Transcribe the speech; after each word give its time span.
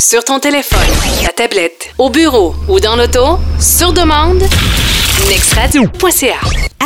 Sur 0.00 0.24
ton 0.24 0.40
téléphone, 0.40 0.80
ta 1.26 1.30
tablette, 1.30 1.90
au 1.98 2.08
bureau 2.08 2.54
ou 2.68 2.80
dans 2.80 2.96
l'auto, 2.96 3.38
sur 3.60 3.92
demande, 3.92 4.42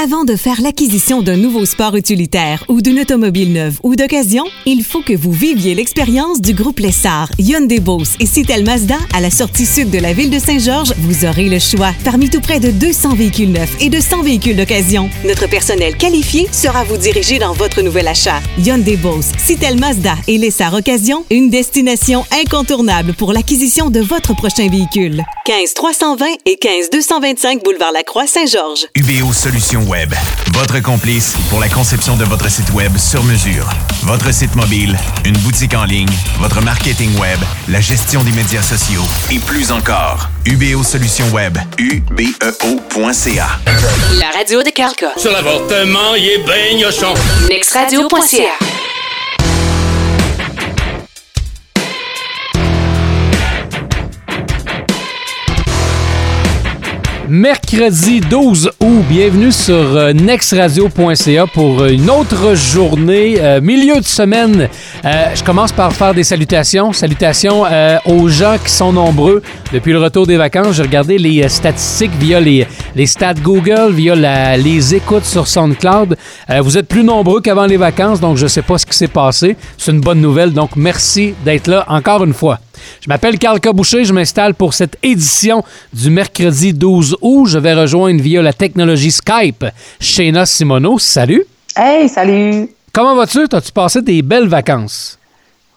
Avant 0.02 0.24
de 0.24 0.34
faire 0.34 0.60
l'acquisition 0.60 1.22
d'un 1.22 1.36
nouveau 1.36 1.64
sport 1.64 1.94
utilitaire 1.94 2.64
ou 2.68 2.82
d'une 2.82 2.98
automobile 2.98 3.52
neuve 3.52 3.78
ou 3.84 3.94
d'occasion, 3.94 4.44
il 4.66 4.82
faut 4.82 5.02
que 5.02 5.12
vous 5.12 5.30
viviez 5.30 5.74
l'expérience 5.76 6.40
du 6.40 6.52
groupe 6.52 6.80
Lessard, 6.80 7.28
Hyundai 7.38 7.78
Boss 7.78 8.14
et 8.18 8.26
Citel 8.26 8.64
Mazda 8.64 8.96
à 9.14 9.20
la 9.20 9.30
sortie 9.30 9.64
sud 9.64 9.90
de 9.90 9.98
la 10.00 10.12
ville 10.12 10.30
de 10.30 10.40
Saint-Georges. 10.40 10.92
Vous 10.98 11.24
aurez 11.24 11.48
le 11.48 11.60
choix 11.60 11.92
parmi 12.04 12.28
tout 12.28 12.40
près 12.40 12.58
de 12.58 12.72
200 12.72 13.14
véhicules 13.14 13.52
neufs 13.52 13.80
et 13.80 13.88
de 13.88 14.00
100 14.00 14.22
véhicules 14.22 14.56
d'occasion. 14.56 15.08
Notre 15.24 15.48
personnel 15.48 15.96
qualifié 15.96 16.48
sera 16.50 16.82
vous 16.82 16.96
diriger 16.96 17.38
dans 17.38 17.52
votre 17.52 17.82
nouvel 17.82 18.08
achat. 18.08 18.40
Hyundai 18.58 18.96
Boss, 18.96 19.26
Citel 19.38 19.78
Mazda 19.78 20.16
et 20.26 20.38
Lessard 20.38 20.74
Occasion, 20.74 21.24
une 21.30 21.50
destination 21.50 22.24
incontournable 22.32 23.14
pour 23.14 23.32
l'acquisition 23.32 23.90
de 23.90 24.00
votre 24.00 24.34
prochain 24.34 24.68
véhicule. 24.68 25.22
15 25.46 25.74
320 25.74 26.26
et 26.46 26.56
15 26.56 26.90
225 26.90 27.62
boulevard 27.62 27.92
Lacroix 27.92 28.23
Saint-Georges. 28.26 28.86
UBO 28.94 29.32
Solutions 29.32 29.82
Web, 29.84 30.12
votre 30.52 30.80
complice 30.80 31.34
pour 31.50 31.60
la 31.60 31.68
conception 31.68 32.16
de 32.16 32.24
votre 32.24 32.50
site 32.50 32.70
web 32.72 32.96
sur 32.96 33.22
mesure. 33.24 33.68
Votre 34.02 34.32
site 34.32 34.54
mobile, 34.54 34.96
une 35.24 35.36
boutique 35.38 35.74
en 35.74 35.84
ligne, 35.84 36.08
votre 36.38 36.60
marketing 36.60 37.18
web, 37.18 37.38
la 37.68 37.80
gestion 37.80 38.22
des 38.22 38.32
médias 38.32 38.62
sociaux 38.62 39.02
et 39.30 39.38
plus 39.38 39.72
encore. 39.72 40.28
UBO 40.46 40.82
Solutions 40.82 41.28
Web, 41.32 41.58
ubeo.ca. 41.78 43.46
La 44.18 44.30
radio 44.36 44.62
de 44.62 44.70
Carca. 44.70 45.12
Sur 45.16 45.32
l'avortement, 45.32 46.14
il 46.16 46.28
est 46.28 46.38
ben. 46.46 46.76
Nextradio.ca. 47.48 48.83
Mercredi 57.28 58.20
12 58.20 58.70
août, 58.80 59.04
bienvenue 59.08 59.50
sur 59.50 59.74
euh, 59.74 60.12
nextradio.ca 60.12 61.46
pour 61.46 61.86
une 61.86 62.10
autre 62.10 62.54
journée, 62.54 63.36
euh, 63.40 63.62
milieu 63.62 63.96
de 63.96 64.04
semaine. 64.04 64.68
Euh, 65.06 65.24
je 65.34 65.42
commence 65.42 65.72
par 65.72 65.92
faire 65.94 66.12
des 66.12 66.22
salutations. 66.22 66.92
Salutations 66.92 67.64
euh, 67.64 67.96
aux 68.04 68.28
gens 68.28 68.56
qui 68.62 68.70
sont 68.70 68.92
nombreux 68.92 69.42
depuis 69.72 69.92
le 69.92 70.00
retour 70.00 70.26
des 70.26 70.36
vacances. 70.36 70.76
J'ai 70.76 70.82
regardé 70.82 71.16
les 71.16 71.42
euh, 71.42 71.48
statistiques 71.48 72.12
via 72.20 72.40
les, 72.40 72.66
stats 73.06 73.34
Google, 73.34 73.92
via 73.92 74.56
les 74.58 74.94
écoutes 74.94 75.24
sur 75.24 75.48
SoundCloud. 75.48 76.18
Euh, 76.50 76.60
vous 76.60 76.76
êtes 76.76 76.88
plus 76.88 77.04
nombreux 77.04 77.40
qu'avant 77.40 77.66
les 77.66 77.78
vacances, 77.78 78.20
donc 78.20 78.36
je 78.36 78.44
ne 78.44 78.48
sais 78.48 78.62
pas 78.62 78.76
ce 78.76 78.84
qui 78.84 78.96
s'est 78.96 79.08
passé. 79.08 79.56
C'est 79.78 79.92
une 79.92 80.00
bonne 80.00 80.20
nouvelle, 80.20 80.52
donc 80.52 80.76
merci 80.76 81.34
d'être 81.42 81.68
là 81.68 81.86
encore 81.88 82.22
une 82.22 82.34
fois. 82.34 82.58
Je 83.04 83.10
m'appelle 83.10 83.38
Carl 83.38 83.60
Caboucher, 83.60 84.06
je 84.06 84.14
m'installe 84.14 84.54
pour 84.54 84.72
cette 84.72 84.96
édition 85.02 85.62
du 85.92 86.08
mercredi 86.08 86.72
12 86.72 87.18
août. 87.20 87.44
Je 87.44 87.58
vais 87.58 87.74
rejoindre 87.74 88.22
via 88.22 88.40
la 88.40 88.54
technologie 88.54 89.10
Skype 89.10 89.66
Shayna 90.00 90.46
Simoneau. 90.46 90.98
Salut! 90.98 91.44
Hey, 91.76 92.08
salut! 92.08 92.66
Comment 92.94 93.14
vas-tu? 93.14 93.46
As-tu 93.52 93.72
passé 93.72 94.00
des 94.00 94.22
belles 94.22 94.48
vacances? 94.48 95.18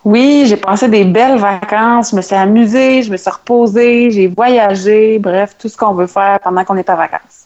Oui, 0.06 0.46
j'ai 0.48 0.56
passé 0.56 0.88
des 0.88 1.04
belles 1.04 1.38
vacances, 1.38 2.12
je 2.12 2.16
me 2.16 2.22
suis 2.22 2.34
amusée, 2.34 3.04
je 3.04 3.12
me 3.12 3.18
suis 3.18 3.30
reposée, 3.30 4.10
j'ai 4.10 4.28
voyagé, 4.28 5.20
bref, 5.20 5.54
tout 5.60 5.68
ce 5.68 5.76
qu'on 5.76 5.96
veut 5.96 6.08
faire 6.08 6.40
pendant 6.42 6.64
qu'on 6.64 6.78
est 6.78 6.90
en 6.90 6.96
vacances. 6.96 7.46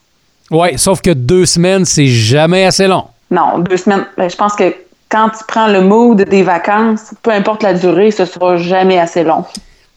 Ouais, 0.52 0.78
sauf 0.78 1.02
que 1.02 1.10
deux 1.10 1.48
semaines, 1.48 1.86
c'est 1.86 2.06
jamais 2.06 2.66
assez 2.66 2.86
long. 2.86 3.06
Non, 3.32 3.58
deux 3.58 3.78
semaines, 3.78 4.06
ben, 4.16 4.30
je 4.30 4.36
pense 4.36 4.54
que 4.54 4.76
quand 5.10 5.30
tu 5.30 5.44
prends 5.48 5.70
le 5.70 5.82
mood 5.82 6.22
des 6.22 6.44
vacances, 6.44 7.16
peu 7.24 7.32
importe 7.32 7.64
la 7.64 7.74
durée, 7.74 8.12
ce 8.12 8.26
sera 8.26 8.58
jamais 8.58 9.00
assez 9.00 9.24
long. 9.24 9.44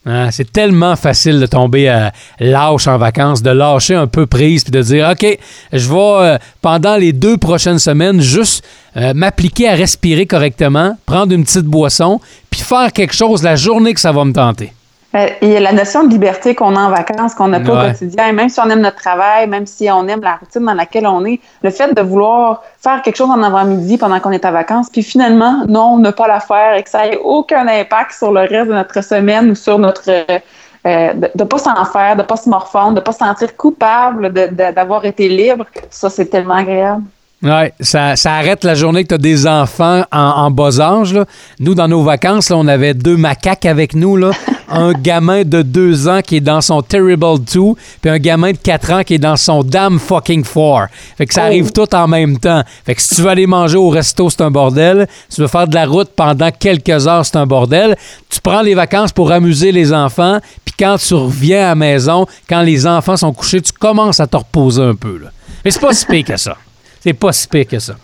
Hein, 0.07 0.31
c'est 0.31 0.53
tellement 0.53 0.97
facile 0.97 1.41
de 1.41 1.47
tomber 1.47 1.89
à 1.89 2.13
lâche 2.39 2.87
en 2.89 2.99
vacances, 2.99 3.43
de 3.43 3.51
lâcher 3.51 3.95
un 3.95 4.07
peu 4.07 4.27
prise 4.27 4.63
puis 4.63 4.71
de 4.71 4.83
dire 4.83 5.09
OK, 5.11 5.39
je 5.73 5.89
vais 5.89 5.95
euh, 5.97 6.39
pendant 6.61 6.97
les 6.97 7.15
deux 7.15 7.39
prochaines 7.39 7.79
semaines 7.79 8.21
juste 8.21 8.65
euh, 8.99 9.15
m'appliquer 9.15 9.69
à 9.71 9.75
respirer 9.75 10.27
correctement, 10.27 10.99
prendre 11.07 11.33
une 11.33 11.45
petite 11.45 11.65
boisson, 11.65 12.21
puis 12.51 12.61
faire 12.61 12.93
quelque 12.93 13.15
chose 13.15 13.43
la 13.43 13.57
journée 13.57 13.95
que 13.95 14.01
ça 14.01 14.13
va 14.13 14.25
me 14.27 14.33
tenter. 14.33 14.73
Euh, 15.15 15.29
Il 15.43 15.49
y 15.51 15.57
a 15.57 15.61
la 15.61 15.73
notion 15.73 16.03
de 16.05 16.11
liberté 16.11 16.55
qu'on 16.55 16.75
a 16.77 16.81
en 16.81 16.91
vacances, 16.91 17.35
qu'on 17.35 17.49
n'a 17.49 17.61
pas 17.61 17.73
Ouais. 17.73 17.85
au 17.87 17.93
quotidien. 17.93 18.33
Même 18.33 18.49
si 18.49 18.59
on 18.61 18.69
aime 18.69 18.81
notre 18.81 18.97
travail, 18.97 19.47
même 19.47 19.67
si 19.67 19.89
on 19.91 20.07
aime 20.09 20.23
la 20.23 20.37
routine 20.37 20.65
dans 20.65 20.75
laquelle 20.75 21.07
on 21.07 21.25
est, 21.25 21.39
le 21.63 21.71
fait 21.71 21.95
de 21.95 22.01
vouloir 22.03 22.63
faire 22.83 23.01
quelque 23.03 23.17
chose 23.17 23.31
en 23.31 23.43
avant-midi 23.43 23.97
pendant 23.97 24.19
qu'on 24.21 24.33
est 24.33 24.45
en 24.45 24.53
vacances, 24.53 24.89
puis 24.91 25.03
finalement, 25.03 25.65
non, 25.69 25.99
ne 25.99 26.11
pas 26.11 26.27
la 26.27 26.41
faire 26.41 26.75
et 26.75 26.83
que 26.83 26.91
ça 26.91 27.07
ait 27.07 27.19
aucun 27.23 27.67
impact 27.69 28.13
sur 28.13 28.33
le 28.33 28.41
reste 28.41 28.69
de 28.69 28.75
notre 28.75 29.03
semaine 29.05 29.51
ou 29.51 29.55
sur 29.55 29.79
notre... 29.79 30.03
euh, 30.09 30.39
euh, 30.87 31.15
de 31.15 31.31
ne 31.39 31.45
pas 31.45 31.57
s'en 31.59 31.83
faire, 31.87 32.15
de 32.17 32.21
ne 32.23 32.27
pas 32.27 32.37
se 32.37 32.47
morfondre, 32.51 32.91
de 32.91 32.95
ne 32.97 33.01
pas 33.01 33.13
se 33.13 33.19
sentir 33.19 33.57
coupable 33.57 34.31
d'avoir 34.31 35.05
été 35.07 35.29
libre, 35.31 35.65
ça, 35.89 36.11
c'est 36.11 36.27
tellement 36.27 36.55
agréable. 36.57 37.05
Ouais, 37.43 37.73
ça, 37.81 38.17
ça 38.17 38.35
arrête 38.35 38.65
la 38.65 38.75
journée 38.75 39.03
que 39.03 39.09
tu 39.09 39.15
as 39.15 39.19
des 39.19 39.47
enfants 39.47 40.03
en, 40.13 40.19
en 40.19 40.51
bas 40.51 40.81
âge. 40.81 41.15
là. 41.15 41.25
Nous, 41.61 41.75
dans 41.75 41.89
nos 41.89 42.03
vacances, 42.03 42.51
là, 42.51 42.57
on 42.59 42.67
avait 42.69 42.93
deux 42.95 43.17
macaques 43.17 43.65
avec 43.67 43.95
nous. 43.95 44.17
Là. 44.17 44.31
Un 44.69 44.93
gamin 44.93 45.43
de 45.45 45.63
deux 45.63 46.09
ans 46.09 46.21
qui 46.23 46.37
est 46.37 46.41
dans 46.41 46.61
son 46.61 46.83
Terrible 46.83 47.39
2, 47.41 47.61
puis 48.01 48.11
un 48.11 48.19
gamin 48.19 48.53
de 48.53 48.57
quatre 48.57 48.91
ans 48.93 49.03
qui 49.03 49.15
est 49.15 49.19
dans 49.19 49.37
son 49.37 49.63
Damn 49.63 49.99
Fucking 49.99 50.43
4. 50.45 50.89
Fait 51.17 51.27
que 51.27 51.35
ça 51.35 51.43
Oh. 51.43 51.47
arrive 51.47 51.73
tout 51.73 51.93
en 51.95 52.09
même 52.09 52.39
temps. 52.39 52.63
Fait 52.85 52.95
que 52.95 53.03
si 53.03 53.15
tu 53.17 53.23
veux 53.23 53.29
aller 53.31 53.47
manger 53.47 53.77
au 53.77 53.89
resto, 53.91 54.31
c'est 54.31 54.41
un 54.43 54.51
bordel. 54.51 55.07
Si 55.29 55.37
tu 55.37 55.41
veux 55.43 55.49
faire 55.49 55.69
de 55.69 55.75
la 55.75 55.87
route 55.87 56.11
pendant 56.17 56.51
quelques 56.51 57.07
heures, 57.07 57.25
c'est 57.27 57.37
un 57.37 57.47
bordel. 57.47 57.97
Tu 58.29 58.41
prends 58.41 58.63
les 58.63 58.75
vacances 58.75 59.13
pour 59.13 59.31
amuser 59.33 59.73
les 59.73 59.93
enfants, 59.93 60.39
puis 60.65 60.75
quand 60.79 60.97
tu 60.99 61.15
reviens 61.15 61.65
à 61.65 61.69
la 61.69 61.75
maison, 61.75 62.27
quand 62.49 62.63
les 62.63 62.87
enfants 62.87 63.17
sont 63.17 63.33
couchés, 63.33 63.61
tu 63.61 63.73
commences 63.73 64.21
à 64.21 64.27
te 64.27 64.37
reposer 64.37 64.83
un 64.83 64.95
peu. 64.95 65.19
Là. 65.19 65.31
Mais 65.65 65.71
c'est 65.71 65.81
pas 65.81 65.93
si 65.93 66.07
pire 66.07 66.25
que 66.25 66.37
ça. 66.37 66.57
C'est 67.03 67.13
pas 67.13 67.33
si 67.33 67.47
pire 67.49 67.67
que 67.67 67.79
ça. 67.79 67.95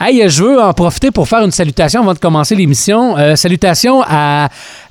Hey, 0.00 0.28
je 0.28 0.42
veux 0.44 0.60
en 0.60 0.72
profiter 0.72 1.10
pour 1.10 1.28
faire 1.28 1.42
une 1.44 1.50
salutation 1.50 2.00
avant 2.02 2.14
de 2.14 2.18
commencer 2.18 2.54
l'émission. 2.54 3.16
Euh, 3.16 3.34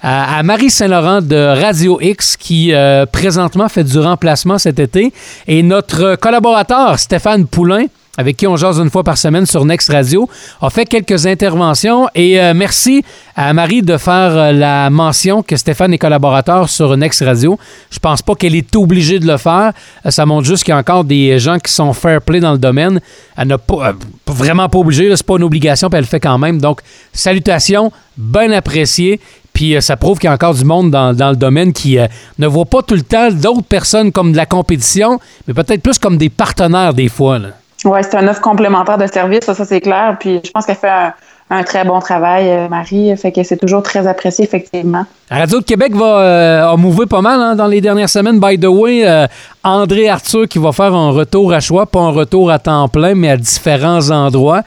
à- 0.01 0.37
à 0.39 0.43
Marie 0.43 0.69
Saint-Laurent 0.69 1.21
de 1.21 1.61
Radio 1.61 1.99
X 2.01 2.35
qui 2.37 2.73
euh, 2.73 3.05
présentement 3.05 3.69
fait 3.69 3.83
du 3.83 3.99
remplacement 3.99 4.57
cet 4.57 4.79
été 4.79 5.13
et 5.47 5.63
notre 5.63 6.15
collaborateur 6.15 6.99
Stéphane 6.99 7.45
Poulain 7.47 7.85
avec 8.17 8.37
qui 8.37 8.45
on 8.45 8.55
jase 8.55 8.79
une 8.79 8.91
fois 8.91 9.03
par 9.03 9.17
semaine 9.17 9.45
sur 9.45 9.65
Next 9.65 9.89
Radio, 9.89 10.29
a 10.61 10.69
fait 10.69 10.85
quelques 10.85 11.25
interventions 11.25 12.07
et 12.13 12.39
euh, 12.39 12.53
merci 12.53 13.03
à 13.35 13.51
Marie 13.53 13.81
de 13.81 13.97
faire 13.97 14.37
euh, 14.37 14.51
la 14.51 14.91
mention 14.91 15.41
que 15.41 15.55
Stéphane 15.55 15.93
est 15.93 15.97
collaborateur 15.97 16.69
sur 16.69 16.95
Next 16.95 17.23
Radio. 17.23 17.57
Je 17.89 17.97
pense 17.97 18.21
pas 18.21 18.35
qu'elle 18.35 18.53
est 18.53 18.75
obligée 18.75 19.19
de 19.19 19.25
le 19.25 19.37
faire. 19.37 19.73
Euh, 20.05 20.11
Ça 20.11 20.27
montre 20.27 20.45
juste 20.45 20.63
qu'il 20.63 20.73
y 20.73 20.75
a 20.75 20.77
encore 20.77 21.03
des 21.03 21.39
gens 21.39 21.57
qui 21.57 21.71
sont 21.71 21.91
fair 21.93 22.21
play 22.21 22.39
dans 22.39 22.51
le 22.51 22.59
domaine. 22.59 23.01
Elle 23.35 23.47
n'a 23.47 23.57
pas 23.57 23.93
vraiment 24.27 24.69
pas 24.69 24.77
obligée, 24.77 25.15
c'est 25.15 25.25
pas 25.25 25.37
une 25.37 25.43
obligation, 25.43 25.89
puis 25.89 25.97
elle 25.97 26.03
le 26.03 26.09
fait 26.09 26.19
quand 26.19 26.37
même. 26.37 26.61
Donc, 26.61 26.81
salutations, 27.13 27.91
bien 28.15 28.51
apprécié. 28.51 29.19
Puis 29.53 29.75
ça 29.81 29.97
prouve 29.97 30.17
qu'il 30.17 30.27
y 30.27 30.31
a 30.31 30.33
encore 30.33 30.55
du 30.55 30.65
monde 30.65 30.89
dans, 30.89 31.29
le 31.29 31.35
domaine 31.35 31.73
qui 31.73 31.97
ne 32.39 32.47
voit 32.47 32.65
pas 32.65 32.81
tout 32.81 32.95
le 32.95 33.03
temps 33.03 33.31
d'autres 33.31 33.61
personnes 33.61 34.11
comme 34.11 34.31
de 34.31 34.37
la 34.37 34.47
compétition, 34.47 35.19
mais 35.47 35.53
peut-être 35.53 35.81
plus 35.81 35.99
comme 35.99 36.17
des 36.17 36.29
partenaires 36.29 36.95
des 36.95 37.07
fois. 37.07 37.39
Oui, 37.85 37.99
c'est 38.01 38.15
un 38.15 38.27
offre 38.27 38.41
complémentaire 38.41 38.97
de 38.97 39.07
service, 39.07 39.45
ça, 39.45 39.65
c'est 39.65 39.81
clair. 39.81 40.17
Puis 40.19 40.41
je 40.43 40.51
pense 40.51 40.65
qu'elle 40.65 40.75
fait 40.75 40.89
un, 40.89 41.13
un 41.49 41.63
très 41.63 41.83
bon 41.83 41.99
travail, 41.99 42.49
euh, 42.49 42.67
Marie. 42.69 43.15
Fait 43.17 43.31
que 43.31 43.43
c'est 43.43 43.57
toujours 43.57 43.83
très 43.83 44.07
apprécié, 44.07 44.45
effectivement. 44.45 45.05
La 45.29 45.37
Radio 45.37 45.59
de 45.59 45.65
Québec 45.65 45.93
va 45.95 46.19
euh, 46.19 46.71
a 46.71 46.75
mouvé 46.77 47.05
pas 47.05 47.21
mal 47.21 47.39
hein, 47.39 47.55
dans 47.55 47.67
les 47.67 47.81
dernières 47.81 48.09
semaines. 48.09 48.39
By 48.39 48.57
the 48.57 48.67
way, 48.67 49.05
euh, 49.05 49.27
André 49.63 50.09
Arthur 50.09 50.47
qui 50.47 50.59
va 50.59 50.71
faire 50.71 50.93
un 50.93 51.11
retour 51.11 51.53
à 51.53 51.59
choix, 51.59 51.85
pas 51.85 51.99
un 51.99 52.11
retour 52.11 52.49
à 52.51 52.59
temps 52.59 52.87
plein, 52.87 53.15
mais 53.15 53.29
à 53.29 53.37
différents 53.37 54.09
endroits. 54.09 54.63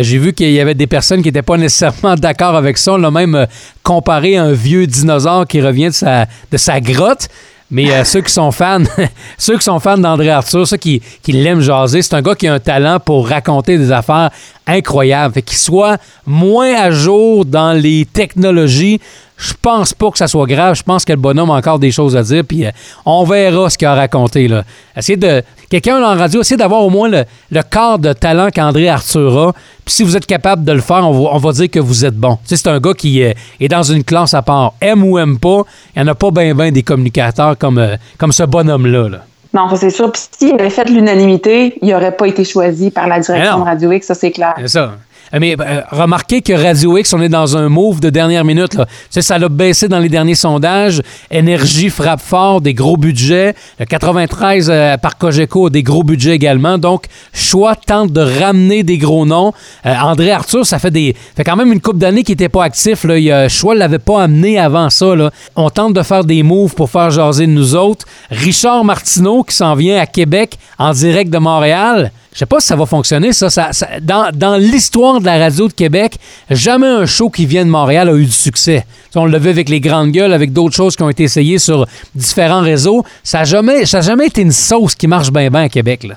J'ai 0.00 0.16
vu 0.16 0.32
qu'il 0.32 0.50
y 0.50 0.60
avait 0.60 0.74
des 0.74 0.86
personnes 0.86 1.20
qui 1.20 1.28
n'étaient 1.28 1.42
pas 1.42 1.58
nécessairement 1.58 2.14
d'accord 2.14 2.56
avec 2.56 2.78
ça. 2.78 2.94
On 2.94 2.96
l'a 2.96 3.10
même 3.10 3.46
comparé 3.82 4.38
à 4.38 4.44
un 4.44 4.52
vieux 4.52 4.86
dinosaure 4.86 5.46
qui 5.46 5.60
revient 5.60 5.88
de 5.88 5.90
sa, 5.90 6.24
de 6.50 6.56
sa 6.56 6.80
grotte. 6.80 7.28
Mais 7.74 7.90
euh, 7.90 8.04
ceux 8.04 8.20
qui 8.20 8.32
sont 8.32 8.52
fans, 8.52 8.84
ceux 9.36 9.58
sont 9.58 9.80
d'André 9.98 10.30
Arthur, 10.30 10.64
ceux 10.64 10.76
qui, 10.76 11.02
qui 11.24 11.32
l'aiment 11.32 11.60
jaser, 11.60 12.02
c'est 12.02 12.14
un 12.14 12.22
gars 12.22 12.36
qui 12.36 12.46
a 12.46 12.54
un 12.54 12.60
talent 12.60 13.00
pour 13.00 13.28
raconter 13.28 13.78
des 13.78 13.90
affaires 13.90 14.30
incroyables. 14.64 15.34
Fait 15.34 15.42
qu'il 15.42 15.58
soit 15.58 15.98
moins 16.24 16.72
à 16.72 16.92
jour 16.92 17.44
dans 17.44 17.72
les 17.72 18.04
technologies, 18.04 19.00
je 19.36 19.52
pense 19.60 19.92
pas 19.94 20.10
que 20.10 20.18
ça 20.18 20.28
soit 20.28 20.46
grave. 20.46 20.76
Je 20.76 20.82
pense 20.82 21.04
que 21.04 21.12
le 21.12 21.18
bonhomme 21.18 21.50
a 21.50 21.54
encore 21.54 21.78
des 21.78 21.90
choses 21.90 22.16
à 22.16 22.22
dire. 22.22 22.44
Puis 22.46 22.64
euh, 22.64 22.70
on 23.04 23.24
verra 23.24 23.68
ce 23.68 23.76
qu'il 23.76 23.86
a 23.88 23.94
raconté. 23.94 24.48
Là. 24.48 24.62
Essayez 24.96 25.16
de. 25.16 25.42
Quelqu'un 25.70 26.00
en 26.02 26.16
radio, 26.16 26.42
essayez 26.42 26.56
d'avoir 26.56 26.82
au 26.82 26.90
moins 26.90 27.08
le, 27.08 27.24
le 27.50 27.62
quart 27.62 27.98
de 27.98 28.12
talent 28.12 28.48
qu'André 28.54 28.88
Arthur 28.88 29.36
a. 29.48 29.52
Puis 29.84 29.94
si 29.94 30.02
vous 30.04 30.16
êtes 30.16 30.26
capable 30.26 30.64
de 30.64 30.72
le 30.72 30.80
faire, 30.80 31.08
on 31.08 31.10
va, 31.10 31.30
on 31.32 31.38
va 31.38 31.52
dire 31.52 31.68
que 31.68 31.80
vous 31.80 32.04
êtes 32.04 32.14
bon. 32.14 32.36
Tu 32.36 32.50
sais, 32.50 32.56
c'est 32.56 32.68
un 32.68 32.78
gars 32.78 32.94
qui 32.94 33.24
euh, 33.24 33.32
est 33.58 33.68
dans 33.68 33.82
une 33.82 34.04
classe 34.04 34.34
à 34.34 34.42
part. 34.42 34.74
Aime 34.80 35.02
ou 35.02 35.18
aime 35.18 35.38
pas, 35.38 35.62
il 35.96 36.02
n'y 36.02 36.08
en 36.08 36.12
a 36.12 36.14
pas 36.14 36.30
bien 36.30 36.54
ben 36.54 36.70
des 36.72 36.84
communicateurs 36.84 37.58
comme, 37.58 37.78
euh, 37.78 37.96
comme 38.18 38.30
ce 38.30 38.44
bonhomme-là. 38.44 39.08
là. 39.08 39.18
Non, 39.52 39.68
ça 39.70 39.76
c'est 39.76 39.90
sûr. 39.90 40.12
Puis 40.12 40.22
s'il 40.38 40.54
avait 40.54 40.70
fait 40.70 40.88
l'unanimité, 40.88 41.76
il 41.82 41.88
n'aurait 41.88 42.14
pas 42.16 42.26
été 42.26 42.44
choisi 42.44 42.90
par 42.90 43.08
la 43.08 43.18
direction 43.20 43.60
de 43.60 43.64
Radio 43.64 43.92
X, 43.92 44.06
ça 44.06 44.14
c'est 44.14 44.30
clair. 44.30 44.54
C'est 44.58 44.68
ça. 44.68 44.94
Mais 45.40 45.56
euh, 45.58 45.80
remarquez 45.90 46.42
que 46.42 46.52
Radio 46.52 46.96
X, 46.98 47.12
on 47.12 47.20
est 47.20 47.28
dans 47.28 47.56
un 47.56 47.68
move 47.68 48.00
de 48.00 48.10
dernière 48.10 48.44
minute. 48.44 48.74
Là. 48.74 48.86
Ça 49.10 49.38
l'a 49.38 49.48
baissé 49.48 49.88
dans 49.88 49.98
les 49.98 50.08
derniers 50.08 50.34
sondages. 50.34 51.02
Énergie 51.30 51.90
frappe 51.90 52.20
fort, 52.20 52.60
des 52.60 52.74
gros 52.74 52.96
budgets. 52.96 53.54
Le 53.78 53.84
93 53.84 54.70
euh, 54.70 54.96
par 54.96 55.18
Cogeco, 55.18 55.70
des 55.70 55.82
gros 55.82 56.02
budgets 56.02 56.34
également. 56.34 56.78
Donc, 56.78 57.06
choix 57.32 57.74
tente 57.76 58.12
de 58.12 58.20
ramener 58.20 58.82
des 58.82 58.98
gros 58.98 59.26
noms. 59.26 59.52
Euh, 59.86 59.94
André 59.94 60.30
Arthur, 60.30 60.66
ça 60.66 60.78
fait 60.78 60.90
des 60.90 61.14
fait 61.36 61.44
quand 61.44 61.56
même 61.56 61.72
une 61.72 61.80
couple 61.80 61.98
d'années 61.98 62.22
qu'il 62.22 62.32
n'était 62.32 62.48
pas 62.48 62.64
actif. 62.64 63.04
Là. 63.04 63.18
Il, 63.18 63.30
euh, 63.30 63.48
choix 63.48 63.74
ne 63.74 63.80
l'avait 63.80 63.98
pas 63.98 64.22
amené 64.22 64.58
avant 64.58 64.90
ça. 64.90 65.14
Là. 65.14 65.30
On 65.56 65.70
tente 65.70 65.94
de 65.94 66.02
faire 66.02 66.24
des 66.24 66.42
moves 66.42 66.74
pour 66.74 66.90
faire 66.90 67.10
jaser 67.10 67.46
de 67.46 67.52
nous 67.52 67.74
autres. 67.74 68.06
Richard 68.30 68.84
Martineau 68.84 69.42
qui 69.42 69.54
s'en 69.54 69.74
vient 69.74 70.00
à 70.00 70.06
Québec 70.06 70.58
en 70.78 70.92
direct 70.92 71.30
de 71.30 71.38
Montréal. 71.38 72.12
Je 72.34 72.40
sais 72.40 72.46
pas 72.46 72.58
si 72.60 72.66
ça 72.66 72.74
va 72.76 72.84
fonctionner, 72.84 73.32
ça. 73.32 73.48
ça- 73.48 73.72
ça- 73.72 73.88
dans 74.02 74.30
dans 74.34 74.56
l'histoire 74.56 75.20
de 75.20 75.24
la 75.24 75.38
radio 75.38 75.68
de 75.68 75.72
Québec, 75.72 76.16
jamais 76.50 76.88
un 76.88 77.06
show 77.06 77.30
qui 77.30 77.46
vient 77.46 77.64
de 77.64 77.70
Montréal 77.70 78.08
a 78.08 78.14
eu 78.14 78.24
du 78.26 78.32
succès. 78.32 78.84
On 79.14 79.24
le 79.26 79.38
vu 79.38 79.48
avec 79.50 79.68
les 79.68 79.78
grandes 79.80 80.10
gueules, 80.10 80.32
avec 80.32 80.52
d'autres 80.52 80.74
choses 80.74 80.96
qui 80.96 81.02
ont 81.04 81.08
été 81.08 81.22
essayées 81.22 81.58
sur 81.60 81.86
différents 82.14 82.60
réseaux. 82.60 83.04
Ça 83.22 83.38
n'a 83.38 83.44
jamais, 83.44 83.86
ça 83.86 83.98
a 83.98 84.00
jamais 84.00 84.26
été 84.26 84.42
une 84.42 84.50
sauce 84.52 84.94
qui 84.96 85.06
marche 85.06 85.30
bien 85.30 85.48
bien 85.48 85.62
à 85.62 85.68
Québec. 85.68 86.02
Là. 86.02 86.16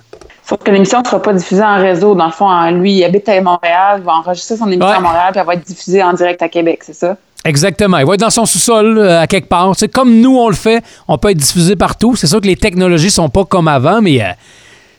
Sauf 0.49 0.59
que 0.63 0.71
l'émission 0.71 1.01
ne 1.01 1.05
sera 1.05 1.21
pas 1.21 1.33
diffusée 1.33 1.61
en 1.63 1.77
réseau. 1.77 2.15
Dans 2.15 2.25
le 2.25 2.31
fond, 2.31 2.49
en- 2.49 2.71
lui, 2.71 2.93
il 2.93 3.03
habite 3.03 3.29
à 3.29 3.39
Montréal, 3.39 3.97
il 3.99 4.03
va 4.03 4.13
enregistrer 4.13 4.57
son 4.57 4.65
émission 4.67 4.87
Ouais. 4.87 4.95
à 4.95 4.99
Montréal, 4.99 5.27
puis 5.31 5.39
elle 5.41 5.45
va 5.45 5.53
être 5.53 5.67
diffusée 5.67 6.01
en 6.01 6.13
direct 6.13 6.41
à 6.41 6.49
Québec, 6.49 6.79
c'est 6.83 6.95
ça? 6.95 7.15
Exactement. 7.45 7.97
Il 7.99 8.05
va 8.05 8.15
être 8.15 8.19
dans 8.21 8.29
son 8.29 8.45
sous-sol 8.45 8.97
euh, 8.97 9.21
à 9.21 9.27
quelque 9.27 9.47
part. 9.47 9.73
Comme 9.93 10.19
nous, 10.19 10.35
on 10.37 10.49
le 10.49 10.55
fait, 10.55 10.83
on 11.07 11.17
peut 11.17 11.29
être 11.31 11.37
diffusé 11.37 11.75
partout. 11.75 12.15
C'est 12.15 12.27
sûr 12.27 12.41
que 12.41 12.47
les 12.47 12.55
technologies 12.57 13.11
sont 13.11 13.29
pas 13.29 13.45
comme 13.45 13.67
avant, 13.67 14.01
mais 14.01 14.21
euh, 14.21 14.25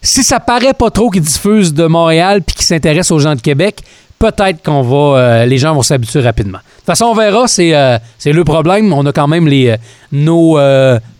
si 0.03 0.23
ça 0.23 0.41
paraît 0.41 0.75
pas 0.75 0.91
trop 0.91 1.11
qu'ils 1.11 1.23
diffusent 1.23 1.75
de 1.75 1.87
Montréal 1.87 2.43
puis 2.43 2.57
qu'ils 2.57 2.67
s'intéressent 2.67 3.13
aux 3.13 3.19
gens 3.19 3.35
de 3.35 3.41
Québec, 3.41 3.83
peut-être 4.19 4.63
qu'on 4.63 4.83
va, 4.83 5.19
euh, 5.19 5.47
les 5.47 5.59
gens 5.59 5.75
vont 5.75 5.83
s'habituer 5.83 6.21
rapidement. 6.21 6.59
De 6.59 6.77
toute 6.77 6.87
façon, 6.87 7.07
on 7.07 7.15
verra. 7.15 7.47
C'est, 7.47 7.75
euh, 7.75 7.99
c'est 8.19 8.33
le 8.33 8.45
problème. 8.45 8.93
On 8.93 9.05
a 9.07 9.13
quand 9.13 9.29
même 9.29 9.47
les, 9.47 9.69
euh, 9.69 9.77
nos 10.13 10.59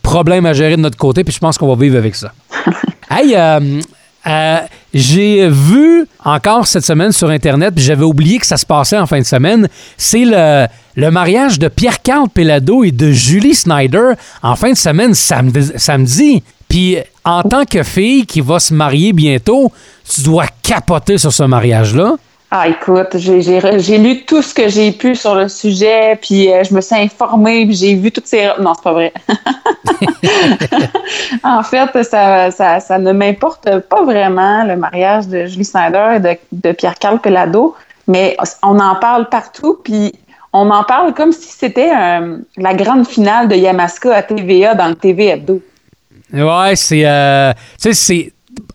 problèmes 0.03 0.47
à 0.47 0.53
gérer 0.53 0.77
de 0.77 0.83
notre 0.83 0.97
côté, 0.97 1.25
puis 1.25 1.35
je 1.35 1.39
pense 1.39 1.59
qu'on 1.59 1.69
va 1.69 1.81
vivre 1.81 1.99
avec 1.99 2.15
ça. 2.15 2.33
hey, 3.11 3.37
j'ai 4.95 5.49
vu 5.49 6.07
encore 6.25 6.67
cette 6.67 6.85
semaine 6.85 7.13
sur 7.13 7.29
Internet, 7.29 7.75
puis 7.75 7.85
j'avais 7.85 8.05
oublié 8.05 8.39
que 8.39 8.47
ça 8.47 8.57
se 8.57 8.67
passait 8.67 8.99
en 8.99 9.07
fin 9.07 9.19
de 9.19 9.25
semaine. 9.25 9.69
C'est 9.97 10.25
le, 10.25 10.67
le 10.97 11.11
mariage 11.11 11.59
de 11.59 11.69
Pierre-Carl 11.69 12.29
Pelado 12.29 12.85
et 12.85 12.91
de 12.91 13.11
Julie 13.11 13.55
Snyder 13.55 14.13
en 14.43 14.57
fin 14.57 14.73
de 14.73 14.77
semaine, 14.77 15.15
samedi. 15.15 15.73
samedi. 15.77 16.43
Puis 16.69 16.99
en 17.25 17.43
tant 17.43 17.65
que 17.65 17.83
fille 17.83 18.27
qui 18.27 18.41
va 18.41 18.59
se 18.59 18.75
marier 18.75 19.13
bientôt, 19.13 19.73
tu 20.09 20.23
dois 20.23 20.47
capoter 20.63 21.19
sur 21.19 21.33
ce 21.33 21.43
mariage-là. 21.43 22.17
Ah, 22.51 22.67
écoute, 22.67 23.09
j'ai- 23.17 23.99
lu 23.99 24.25
tout 24.25 24.41
ce 24.41 24.55
que 24.55 24.71
j'ai 24.71 24.91
pu 24.93 25.15
sur 25.15 25.35
le 25.35 25.49
sujet, 25.49 26.19
puis 26.21 26.51
euh, 26.51 26.65
je 26.65 26.73
me 26.73 26.81
suis 26.81 26.97
informée, 26.97 27.67
puis 27.67 27.75
j'ai 27.75 27.95
vu 27.95 28.11
toutes 28.11 28.27
ces... 28.27 28.49
Non, 28.59 28.73
c'est 28.75 28.85
pas 28.85 28.93
vrai. 28.93 29.13
en 31.45 31.63
fait, 31.63 32.03
ça, 32.05 32.51
ça, 32.51 32.81
ça 32.81 32.99
ne 32.99 33.13
m'importe 33.13 33.81
pas 33.81 34.03
vraiment, 34.03 34.65
le 34.65 34.77
mariage 34.77 35.29
de 35.29 35.45
Julie 35.45 35.65
Snyder 35.67 36.15
et 36.17 36.21
de, 36.21 36.37
de 36.53 36.73
Pierre-Carl 36.73 37.21
Pelado, 37.21 37.75
mais 38.07 38.35
on 38.63 38.79
en 38.79 38.95
parle 38.95 39.29
partout, 39.29 39.79
puis 39.85 40.15
on 40.55 40.71
en 40.71 40.85
parle 40.85 41.13
comme 41.13 41.33
si 41.33 41.51
c'était 41.51 41.93
euh, 41.95 42.39
la 42.57 42.73
grande 42.73 43.07
finale 43.07 43.49
de 43.49 43.57
Yamaska 43.57 44.15
à 44.15 44.23
TVA 44.23 44.75
dans 44.75 44.89
le 44.89 44.95
TV 44.95 45.27
Hebdo. 45.27 45.61
Ouais, 46.33 46.77
c'est. 46.77 47.03
euh, 47.05 47.53
tu 47.55 47.59
sais, 47.79 47.95
c'est. 47.95 48.33